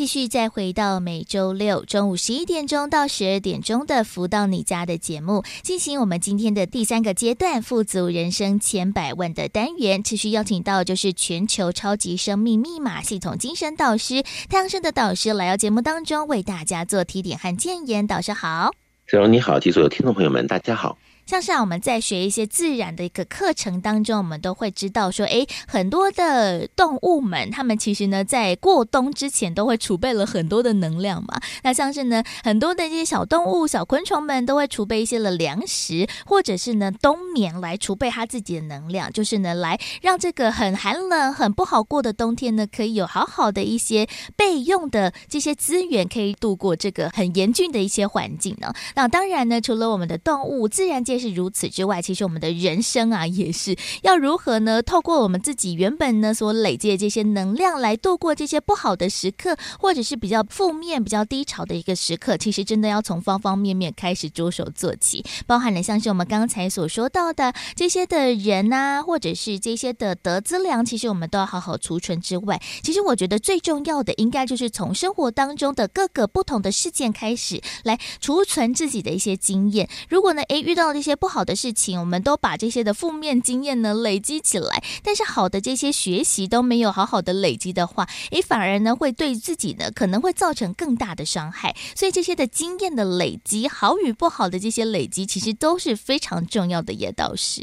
[0.00, 10.02] 继续再回到每周六中午十一点钟到十二点钟的“福到你家”的节目，进行我们今天的第三个阶段“富足人生千百万”的单元。
[10.02, 18.06] 持续邀请到就是全球超级生命密码系统精神导师太阳盛德导师来到节目当中，为大家做提点和建言。
[18.06, 18.70] 导师好，
[19.06, 20.96] 小荣你好，及所有听众朋友们，大家好。
[21.30, 31.40] 像是啊，我们在学一些自然的一个课程当中，我们都会知道说，诶，很多的动物们，它们其实呢，在过冬之前都会储备了很多的能量嘛。
[31.62, 48.72] 那像是呢，很多的这些小动物、小昆虫们都会储备一些的粮食，或者是呢，冬眠来储备它自己的能量，就是呢，来让这个很寒冷、很不好过的冬天呢，可以有好好的一些备用的这些资源，可以度过这个很严峻的一些环境呢。
[48.96, 54.82] 那当然呢，除了我们的动物、自然界是如此之外，其实我们的人生啊，也是要如何呢？
[54.82, 62.36] 透过我们自己原本呢所累积的这些能量，来度过这些不好的时刻，或者是比较负面、比较低潮的一个时刻。
[62.36, 79.88] 其实真的要从方方面面开始着手做起，包含了像是我们刚才所说到的这些的人啊，或者是这些的得资粮，其实我们都要好好储存之外，其实我觉得最重要的应该就是从生活当中的各个不同的事件开始来储存自己的一些经验。
[80.08, 91.74] 如果呢，诶，遇到这些不好的事情，我们都把这些的负面经验呢累积起来，但是好的这些学习都没有好好的累积的话，诶，反而呢会对自己呢可能会造成更大的伤害。
[91.96, 96.92] 所以这些的经验的累积，好与不好的这些累积，其实都是非常重要的。
[96.92, 97.62] 叶导师，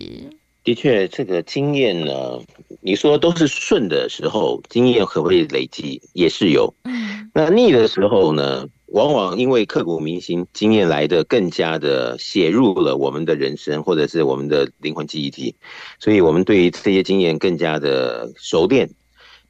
[0.64, 2.40] 的确，这个经验呢，
[2.82, 6.74] 你说都是顺的时候，经验可不可以累积，也是有。
[6.86, 8.66] 嗯，那逆的时候呢？
[8.88, 15.56] 往往因为刻骨铭心，经验来的更加的写入了我们的人生，或者是我们的灵魂记忆体，
[16.00, 18.90] 所以我们对于这些经验更加的熟练。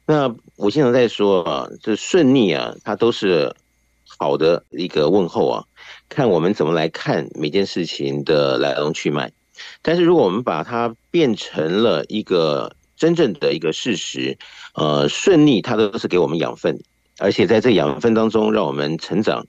[0.06, 3.54] 那我现在在说啊，这顺逆啊，它都是
[4.04, 5.64] 好的一个问候啊，
[6.08, 9.30] 看我们怎么来看每件事情的来龙去脉。
[9.82, 14.36] 但是如果我们把它变成了一个真正的一个事实，
[14.74, 16.80] 呃，顺逆它都是给我们养分。
[17.18, 19.44] 而且在这养分当中，让我们成长，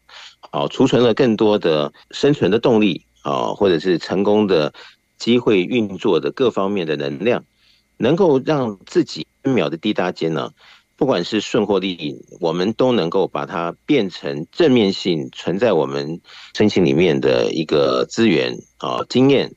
[0.50, 4.74] 啊，储存了更多的生存的动力啊，或者是成功的
[5.20, 7.46] 机会运作的各方面的能量，
[7.98, 10.50] 能够让自己分秒的滴答间呢，
[10.98, 16.22] 不管是顺或逆，我们都能够把它变成正面性存在我们
[16.56, 19.54] 身心里面的一个资源啊、经验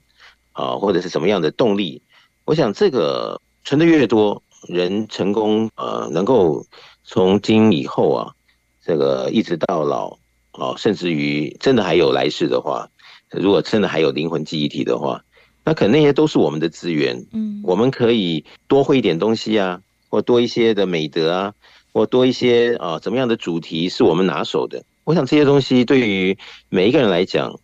[0.53, 2.03] 啊，或者是什么样的动力。
[2.45, 6.67] 我想这个存的越多，人成功呃能够。
[7.13, 8.33] 从今以后啊，
[8.83, 10.17] 这个一直到老，
[10.53, 12.89] 哦，甚至于真的还有来世的话，
[13.31, 15.23] 如果真的还有灵魂记忆体的话，
[15.63, 17.27] 那可能那些都是我们的资源。
[17.35, 21.55] 嗯，我们可以多会一点东西啊，或多一些的美德啊，
[21.93, 24.83] 或多一些啊，怎么样的主题是我们拿手的？
[25.05, 26.39] 我想这些东西对于
[26.71, 27.61] 每一个人来讲，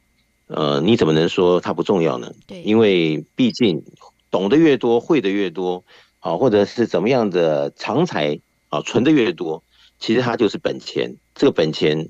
[0.49, 2.33] 呃，你怎么能说它不重要呢？
[2.47, 3.83] 对，因为毕竟
[4.31, 5.85] 懂得越多，会的越多，
[6.19, 8.41] 啊，或者是怎么样的长才。
[8.69, 9.63] 啊，存的越多，
[9.99, 12.09] 其实它就是本钱，这个本钱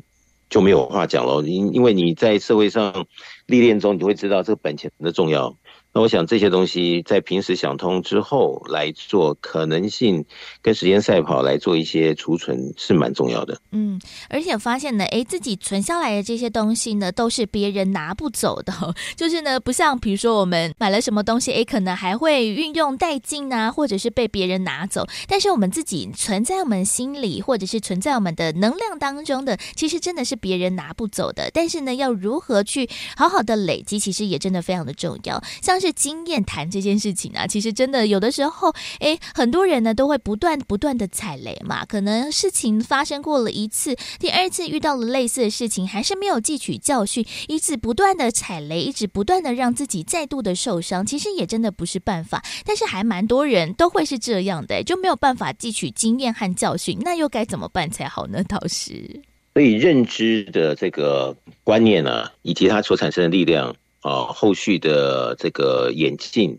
[0.50, 1.42] 就没有话讲了。
[1.42, 3.06] 因因为你在社会上
[3.46, 5.56] 历练中，你会知道这个本钱的重要。
[5.98, 10.24] 那我想这些东西在平时想通之后来做可能性
[10.62, 13.60] 跟时间赛跑来做一些储存是蛮重要的。
[13.72, 18.72] 嗯，而且发现呢，哎，自己存下来的这些东西呢，都是别人拿不走的。
[19.16, 25.04] 就是呢，不像比如说我们买了什么东西，哎，可能还会运用殆尽啊，或者是被别人拿走。
[25.26, 31.50] 但是我们自己存在我们心里，或者是存在我们的能量当中的，其实真的是别人拿不走的。
[31.52, 35.42] 但是呢，要如何去好好的累积，其实也真的非常的重要。
[35.60, 41.84] 像是经验谈这件事情啊，其实真的有的时候，诶，很多人呢都会不断不断的踩雷嘛。
[41.84, 51.04] 可能事情发生过了一次，第二次遇到了类似的事情，还是没有汲取教训，一直不断的踩雷，一直不断的让自己再度的受伤。
[51.04, 52.42] 其实也真的不是办法。
[52.64, 56.98] 但是还蛮多人都会是这样的，就没有办法汲取经验和教训。
[57.02, 58.42] 那又该怎么办才好呢？
[58.44, 59.20] 导师，
[59.54, 63.74] 所以认知的这个观念呢、啊，以及它所产生的力量。
[64.00, 66.58] 啊，后续的这个演进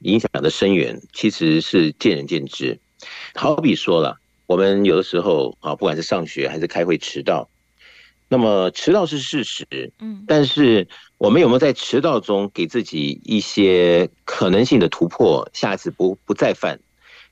[0.00, 2.78] 影响的深远，其实是见仁见智。
[3.34, 7.48] 好比说了，我们有的时候啊，不管是上学还是开会迟到，
[8.28, 9.66] 那么迟到是事实，
[10.00, 16.78] 嗯，但是我们有没有在迟到中给自己一些可能性的突破，下次不不再犯，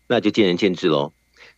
[0.07, 1.13] 那就见仁见智喽。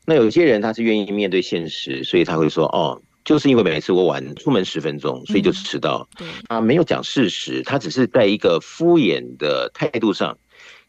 [0.05, 3.03] 那有些人他是愿意面对现实，所以他会说，哦。
[3.27, 6.09] 就是因为每次我晚出门十分钟，所以就迟到。
[6.17, 10.39] 对，他没有讲事实，他只是在一个敷衍的态度上，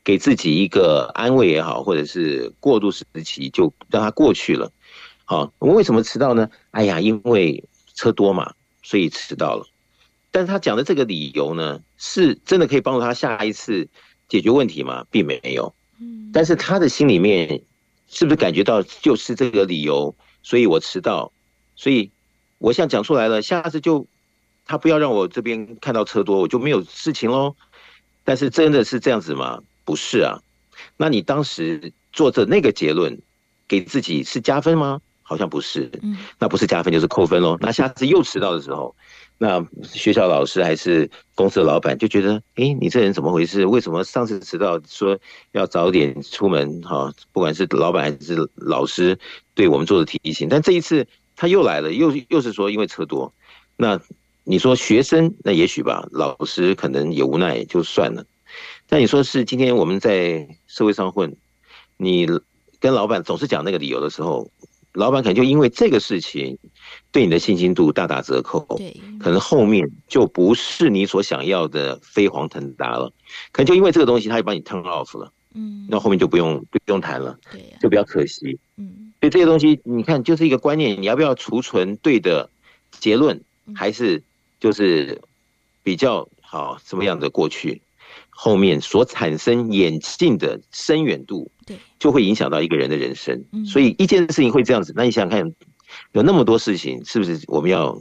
[0.03, 4.71] 给自己一个安慰也好，或者是过渡时期就让他过去了。
[5.25, 6.47] 好，我为什么迟到呢？
[6.69, 7.63] 哎呀，因为
[7.95, 9.65] 车多嘛，所以迟到了。
[10.29, 13.89] 但是他讲的这个理由呢，是真的可以帮助他下一次
[14.29, 15.03] 解决问题吗？
[15.09, 15.73] 并没有。
[15.99, 17.63] 嗯，但是他的心里面
[18.07, 21.33] 是不是感觉到就是这个理由，所以我迟到，
[21.75, 22.11] 所以。
[22.57, 24.07] 我现在讲出来了，下次就
[24.65, 27.55] 他不要让我这边看到车多，我就没有事情喽。
[28.23, 29.61] 但是真的是这样子吗？
[29.85, 30.39] 不是啊。
[30.97, 33.19] 那你当时做的那个结论，
[33.67, 34.99] 给自己是加分吗？
[35.23, 35.89] 好像不是。
[36.01, 37.57] 嗯，那不是加分就是扣分喽。
[37.59, 38.95] 那下次又迟到的时候，
[39.37, 43.65] 那学校老师还是公司的老板就觉得，哎，你这人怎么回事？
[43.65, 45.17] 为什么上次迟到说
[45.51, 46.81] 要早点出门？
[46.81, 49.17] 哈，不管是老板还是老师
[49.53, 51.05] 对我们做的提醒，但这一次
[51.37, 53.33] 他又来了，又又是说因为车多。
[53.77, 54.01] 那
[54.43, 58.25] 你说学生，那也许吧，老师可能也无奈就算了。
[58.87, 61.35] 但你说是今天我们在社会上混，
[61.95, 62.27] 你
[62.79, 64.49] 跟老板总是讲那个理由的时候，
[64.93, 66.57] 老板可能就因为这个事情，
[67.11, 68.65] 对你的信心度大打折扣。
[68.77, 73.11] 对，可能后面就不是你所想要的飞黄腾达了。
[73.51, 75.31] 可能就因为这个东西，他就把你 turn off 了。
[75.53, 77.37] 嗯，那后面就不用不用谈了。
[77.51, 78.57] 对，就比较可惜。
[78.77, 82.49] 嗯，所以这些东西，你看，就是一个观念，你要不要储存对的
[82.91, 83.41] 结论，
[83.75, 84.23] 还是
[84.59, 85.21] 就是
[85.83, 87.81] 比较好什么样的过去？
[88.29, 93.43] 后面所产生演进的深远度，对，就会影响到一个人的人生。
[93.65, 95.55] 所以一件事情会这样子，那你想想看，
[96.11, 97.99] 有那么多事情，是不是我们要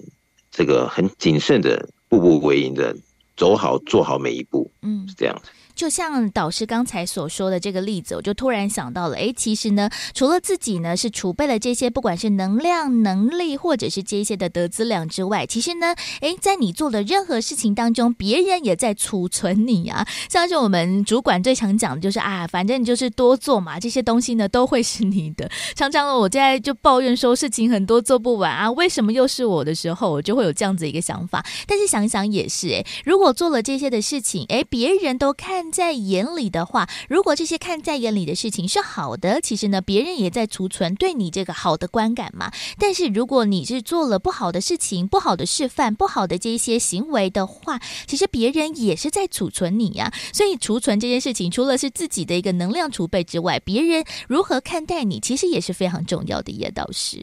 [0.51, 2.95] 这个很谨慎的、步步为营的
[3.35, 4.71] 走好、做好每一步？
[4.83, 5.51] 嗯，是这样子。
[5.77, 20.09] 就像导师刚才所说的这个例子，我就突然想到了，哎，其实呢，除了自己呢是储备了这些，不管是能量、能力，或者是这些的得资量之外，其实呢，哎，在你做的任何事情当中，别人也在储存你啊。
[20.31, 25.47] 像是我们主管最常讲的就是啊，反正你就是多做嘛，这些东西呢都会是你的。
[25.77, 31.45] 常常呢，我现在就抱怨说事情很多做不完啊，为什么又是我的时候，我就会有这样子一个想法。
[31.67, 35.66] 但是想想也是，哎，如果做了这些的事情，哎，别人都看。
[35.71, 42.51] 在眼里的话，如果这些看在眼里的事情是好的，其实呢，别人也在储存对你这个好的观感嘛。
[42.79, 50.13] 但是如果你是做了不好的事情、不好的示范、不好的这些行为的话，其实别人也是在储存你呀。
[50.33, 56.57] 所以储存这件事情，除了是自己的一个能量储备之外，别人如何看待你，其实也是非常重要的。
[56.57, 57.23] 叶导师，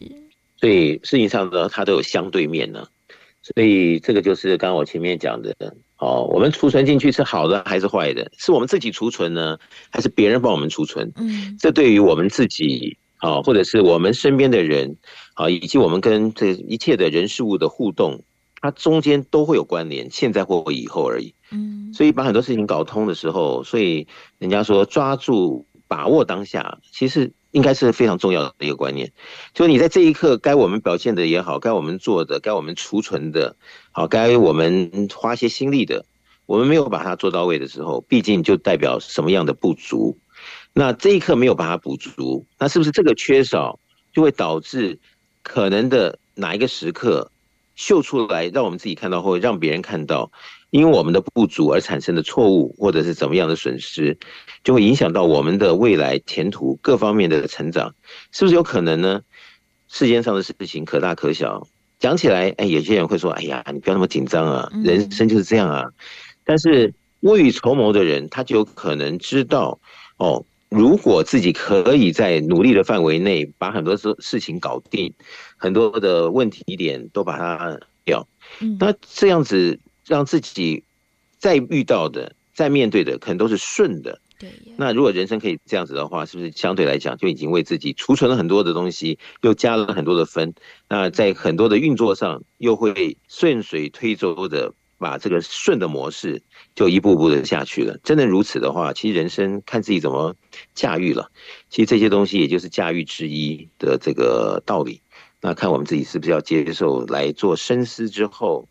[0.59, 2.85] 所以事情上呢，它都有相对面呢。
[3.41, 5.55] 所以这个就是刚刚我前面讲的。
[6.03, 8.29] 哦，我们储存进去是好的还是坏的？
[8.37, 9.57] 是我们自己储存呢，
[9.89, 11.13] 还是别人帮我们储存？
[11.15, 14.97] 嗯，这对于我们自己啊，或者是我们身边的人
[15.35, 18.21] 啊，以及我们跟这一切的人事物的互动，
[18.59, 21.33] 它中间都会有关联，现在或以后而已。
[21.51, 24.05] 嗯，所以把很多事情搞通的时候，所以
[24.39, 27.31] 人家说抓住把握当下，其实。
[27.53, 29.13] 应该是非常重要的一个观念，
[29.53, 33.55] 就是你在这一刻该我们表现的也好，该我们做的，该我们储存的，
[33.91, 36.03] 好，该我们花些心力的，
[36.47, 40.17] 我们没有把它做到位的时候，毕竟就代表什么样的不足。
[40.73, 43.79] 那这一刻没有把它补足，那是不是这个缺少
[44.11, 44.99] 就会导致
[45.43, 47.31] 可能的哪一个时刻
[47.75, 50.31] 秀出来，让我们自己看到，或者让别人看到？
[50.73, 54.17] 因为我们的不足而产生的错误，或者是怎么样的损失，
[54.63, 57.93] 就会影响到我们的未来前途各方面的成长，
[58.31, 59.21] 是不是有可能呢？
[59.87, 61.67] 世间上的事情可大可小，
[61.99, 65.85] 讲起来，哎，有些人会说：“哎呀，你不要那么紧张啊，人生就是这样啊。”
[66.43, 69.79] 但是未雨绸缪的人，他就有可能知道，
[70.17, 75.13] 哦，如果自己可以在努力的范围内把很多事事情搞定，
[75.55, 78.27] 很多的问题点都把它掉，
[78.79, 79.79] 那这样子。
[80.05, 80.83] 让自己
[81.37, 84.19] 再遇到的、再面对的，可能都是顺的。
[84.39, 84.49] 对。
[84.77, 90.53] 那如果人生可以这样子的话，是不是相对来讲就已经为自己储存了很多的东西，又加了很多的分？
[90.89, 96.41] 那在很多的运作上，又会顺水推舟的把这个顺的模式
[96.75, 97.97] 就一步步的下去了。
[98.03, 100.35] 真的如此的话，其实人生看自己怎么
[100.73, 101.29] 驾驭了。
[101.69, 105.01] 其实这些东西也就是驾驭之一的这个道理。
[105.41, 108.67] 那看我们自己是不是要接受来做深思之后。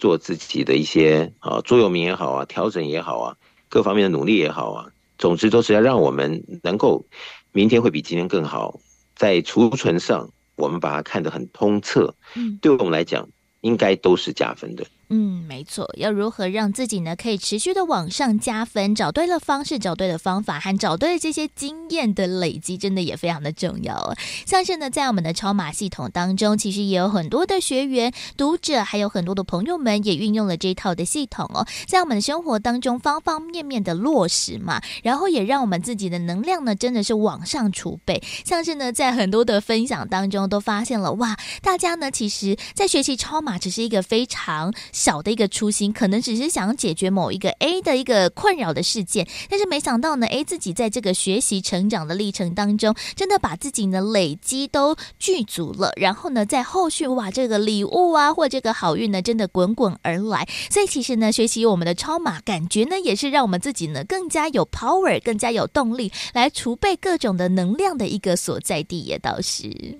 [0.00, 3.36] 做自己的一些啊座右铭也好啊，调整也好啊，
[3.68, 4.86] 各方面的努力也好啊，
[5.18, 7.06] 总之都是要让我们能够
[7.52, 8.80] 明天会比今天更好。
[9.14, 13.28] 在储存上，我们把它看得很通彻，嗯，对我们来讲，
[13.60, 14.86] 应该都是加分的。
[15.12, 18.94] 嗯，没错，要如何让自己呢可以持续的往上加分？
[18.94, 24.16] 找对了方式，找对了方法，和找对了这些经验的累积，真的也非常的重要哦。
[24.46, 38.22] 像是呢，在我们的超马系统当中，其实也有很多的学员、读者，还有很多的朋友们也运用了这套的系统哦，在我们的生活当中方方面面的落实嘛，然后也让我们自己的能量呢真的是往上储备。
[38.44, 44.72] 像是呢，在很多的分享当中都发现了哇，大家呢其实在学习超马只是一个非常。
[45.00, 60.46] 小的一个初心，可能只是想要解决某一个 A 的一个困扰的事件，但是没想到呢，，A，自己在这个学习成长的历程当中，真的把自己呢累积都具足了，然后呢，在后续哇，这个礼物啊，或这个好运呢，真的滚滚而来。
[60.68, 69.98] 所以其实呢，学习我们的超马，感觉呢，也是让我们自己呢更加有 power，更加有动力来储备各种的能量的一个所在地，也倒是。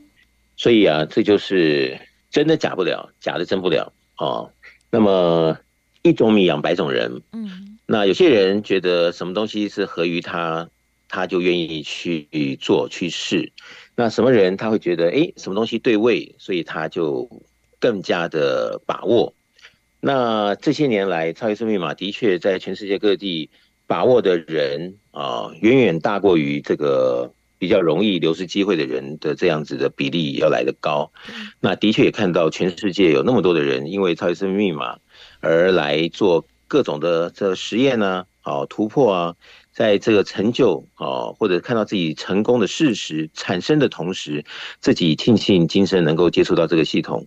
[0.59, 1.99] 所以啊，这就是
[2.31, 4.51] 真的假不了，假的真不了哦。
[4.91, 5.59] 那么
[6.03, 10.69] 一种米养百种人，嗯，那有些人觉得什么东西是合于他，
[11.09, 13.53] 他就愿意去做去试。
[13.95, 17.29] 那什么人他会觉得，哎，什么东西对位，所以他就
[17.79, 19.35] 更加的把握。
[20.01, 23.51] 那这些年来，超级生命密码的确在全世界各地
[23.87, 27.33] 把握的人啊，远远大过于这个。
[27.61, 31.13] 比较容易流失机会的人的这样子的比例要来得高，
[31.61, 34.97] 那的确也看到全世界有那么多的人因为超级生命密码
[35.41, 39.35] 而来做各种的这实验呢，好突破啊，
[39.73, 44.43] 在这个成就啊或者看到自己成功的事实产生的同时，
[44.81, 47.27] 自己庆幸今生能够接触到这个系统。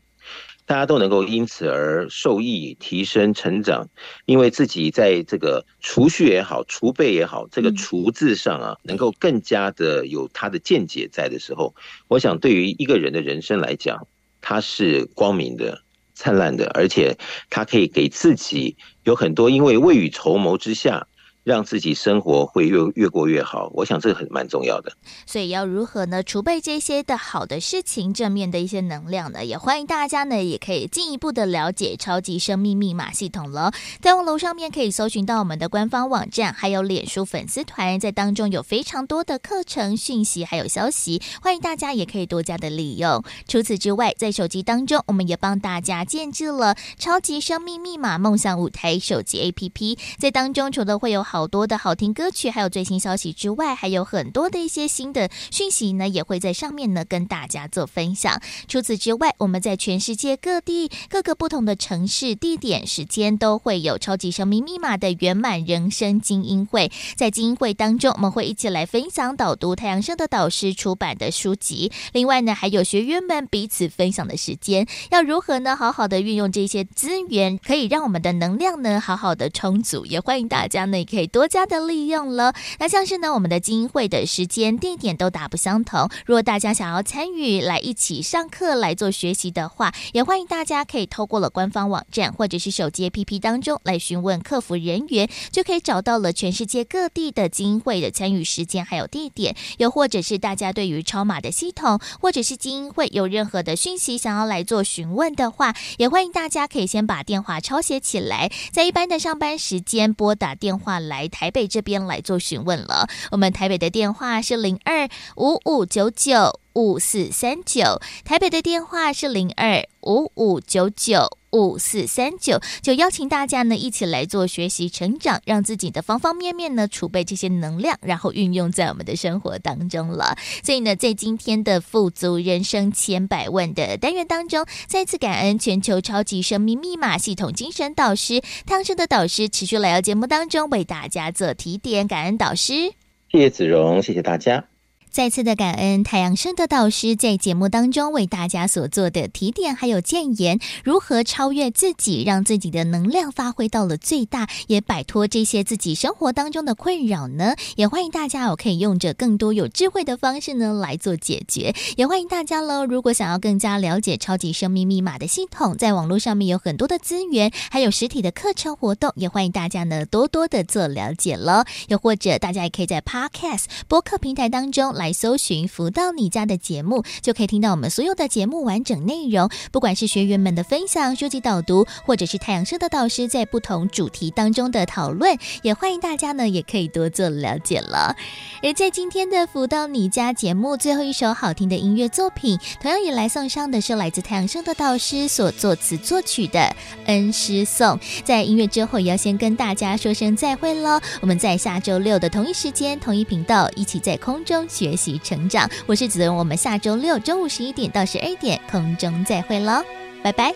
[0.66, 3.90] 大家都能够因此而受益、提升、成长，
[4.26, 11.76] 因为自己在这个储蓄也好、储备也好，这个“储”字上啊，能够更加的有他的见解在的时候，
[12.08, 14.08] 我想对于一个人的人生来讲，
[14.40, 15.84] 他是光明的、
[16.14, 17.18] 灿烂的，而且
[17.50, 21.08] 他可以给自己有很多，因为未雨绸缪之下。
[21.44, 24.92] 让自己生活会越越过越好，我想这个很蛮重要的。
[25.26, 26.24] 所以要如何呢？
[26.24, 29.44] 储备这些的好的事情，正面的一些能量呢？
[29.44, 33.74] 也欢迎大家呢，也可以进一步的了解超级生命密码系统了。
[34.02, 43.22] 在网络上面可以搜寻到我们的官方网站，还有脸书粉丝团，在当中有非常多的课程讯息，还有消息，欢迎大家也可以多加的利用。
[43.48, 58.40] 除此之外，在手机当中，我们也帮大家建置了超级生命密码梦想舞台手机 APP，在当中除了会有好多的好听歌曲，还有最新消息之外，还有很多的一些新的讯息呢，也会在上面呢跟大家做分享。
[58.68, 66.92] 除此之外，我们在全世界各地各个不同的城市、地点、时间都会有超级生命密码的圆满人生精英会。
[67.16, 71.92] 在精英会当中，我们会一起来分享导读太阳升的导师出版的书籍。
[72.12, 75.76] 另外呢，还有学员们彼此分享的时间，要如何呢？
[75.76, 80.06] 好好的运用这些资源，可以让我们的能量呢好好的充足。
[80.06, 81.64] 也欢迎大家呢，也可以多加。
[81.64, 86.10] 的利用了，那像是呢，我们的精英会的时间地点都大不相同。
[86.26, 99.56] 如果大家想要参与来一起上课来做学习的话，也欢迎大家可以透过了官方网站或者是手机 APP 当中来询问客服人员，就可以找到了全世界各地的精英会的参与时间还有地点。
[99.78, 113.08] 又或者是大家对于超码的系统或者是精英会有任何的讯息想要来做询问的话，也欢迎大家可以先把电话抄写起来，在一般的上班时间拨打电话来来台北这边来做询问了。
[113.30, 115.08] 我们台北的电话是零二
[115.38, 130.36] 五五九九五四三九，台北的电话是零二五五九九五四三九，就邀请大家呢一起来做学习成长，让自己的方方面面呢储备这些能量，然后运用在我们的生活当中了。
[130.64, 142.94] 所以呢，在今天的富足人生千百万的单元当中，再次感恩全球超级生命密码系统精神导师汤生的导师持续来到节目当中为大家做提点，感恩导师，
[143.32, 144.73] 谢谢子荣，谢谢大家。
[145.14, 157.54] 再次的感恩太阳盛德导师在节目当中为大家所做的提点还有建言，如何超越自己，让自己的能量发挥到了最大，也摆脱这些自己生活当中的困扰呢？
[157.76, 161.76] 也欢迎大家哦，可以用着更多有智慧的方式呢来做解决。
[161.96, 171.66] 也欢迎大家喽，如果想要更加了解超级生命密码的系统，在网络上面有很多的资源，还有实体的课程活动，也欢迎大家呢多多的做了解喽。
[171.90, 175.03] 又或者大家也可以在 Podcast 播客平台当中来。
[175.04, 179.50] 来搜寻“福到你家”的节目，就可以听到我们所有的节目完整内容。
[179.70, 188.16] 不管是学员们的分享、书籍导读，或者是太阳盛德导师在不同主题当中的讨论，也欢迎大家呢，也可以多做了解了。
[188.64, 196.60] 而在今天的“福到你家”节目最后一首好听的音乐作品，同样也来送上的是来自太阳盛德导师所作词作曲的
[197.08, 197.98] 《恩师颂》。
[198.24, 201.02] 在音乐之后，也要先跟大家说声再会喽。
[201.20, 204.93] 我们在下周六的同一时间、同一频道，一起在空中学。
[204.94, 209.84] 学习成长，我是子文，我们下周六中午十一点到十二点空中再会喽，
[210.22, 210.54] 拜拜。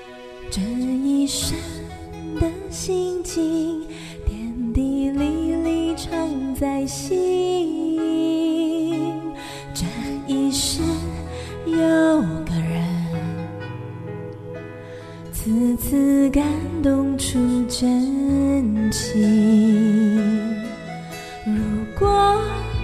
[0.52, 1.58] 这一生
[2.40, 3.82] 的心情，
[4.28, 7.18] 点滴滴里常在心。
[9.74, 9.84] 这
[10.28, 10.84] 一世
[11.66, 11.76] 有
[12.46, 12.86] 个人，
[15.34, 16.44] 次次感
[16.84, 20.56] 动出真情。
[21.44, 21.56] 如
[21.98, 22.40] 果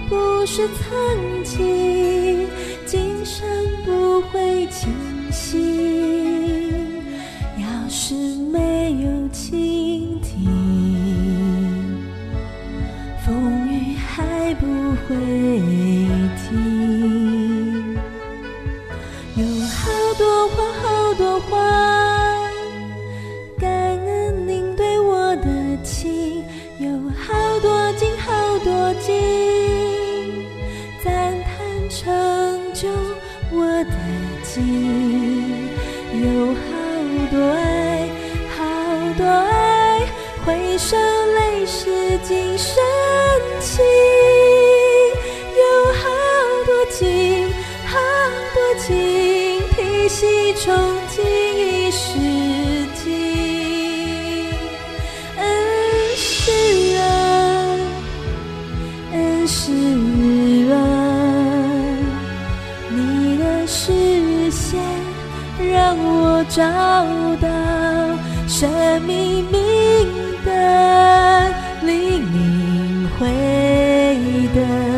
[0.08, 2.46] 不是曾经，
[2.84, 3.46] 今生
[3.84, 4.92] 不会清
[5.32, 6.72] 醒。
[7.58, 8.14] 要是
[8.52, 10.44] 没有倾听，
[13.24, 14.66] 风雨还不
[15.06, 15.16] 会
[16.36, 17.96] 停。
[19.36, 21.52] 有好多话，好多话，
[23.58, 25.48] 感恩您对我的
[25.82, 26.44] 情。
[26.78, 29.12] 有好多景，好多景，
[34.54, 35.68] 心。
[36.12, 36.62] 有好
[37.28, 38.08] 多爱，
[38.56, 38.62] 好
[39.18, 40.06] 多爱，
[40.46, 42.72] 回首泪湿今生
[43.60, 44.43] 情。
[63.66, 64.80] 视线
[65.58, 66.62] 让我找
[67.40, 67.48] 到
[68.46, 68.70] 生
[69.02, 69.60] 命明
[70.44, 70.52] 灯，
[71.82, 73.28] 黎明回
[74.54, 74.93] 灯。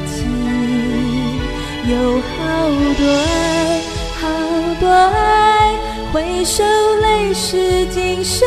[0.00, 0.18] 的情。
[1.88, 2.36] 有好
[2.98, 3.80] 多爱，
[4.20, 4.22] 好
[4.80, 5.74] 多爱，
[6.12, 6.62] 回首
[7.00, 8.46] 泪湿今生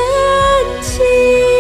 [0.82, 1.53] 情。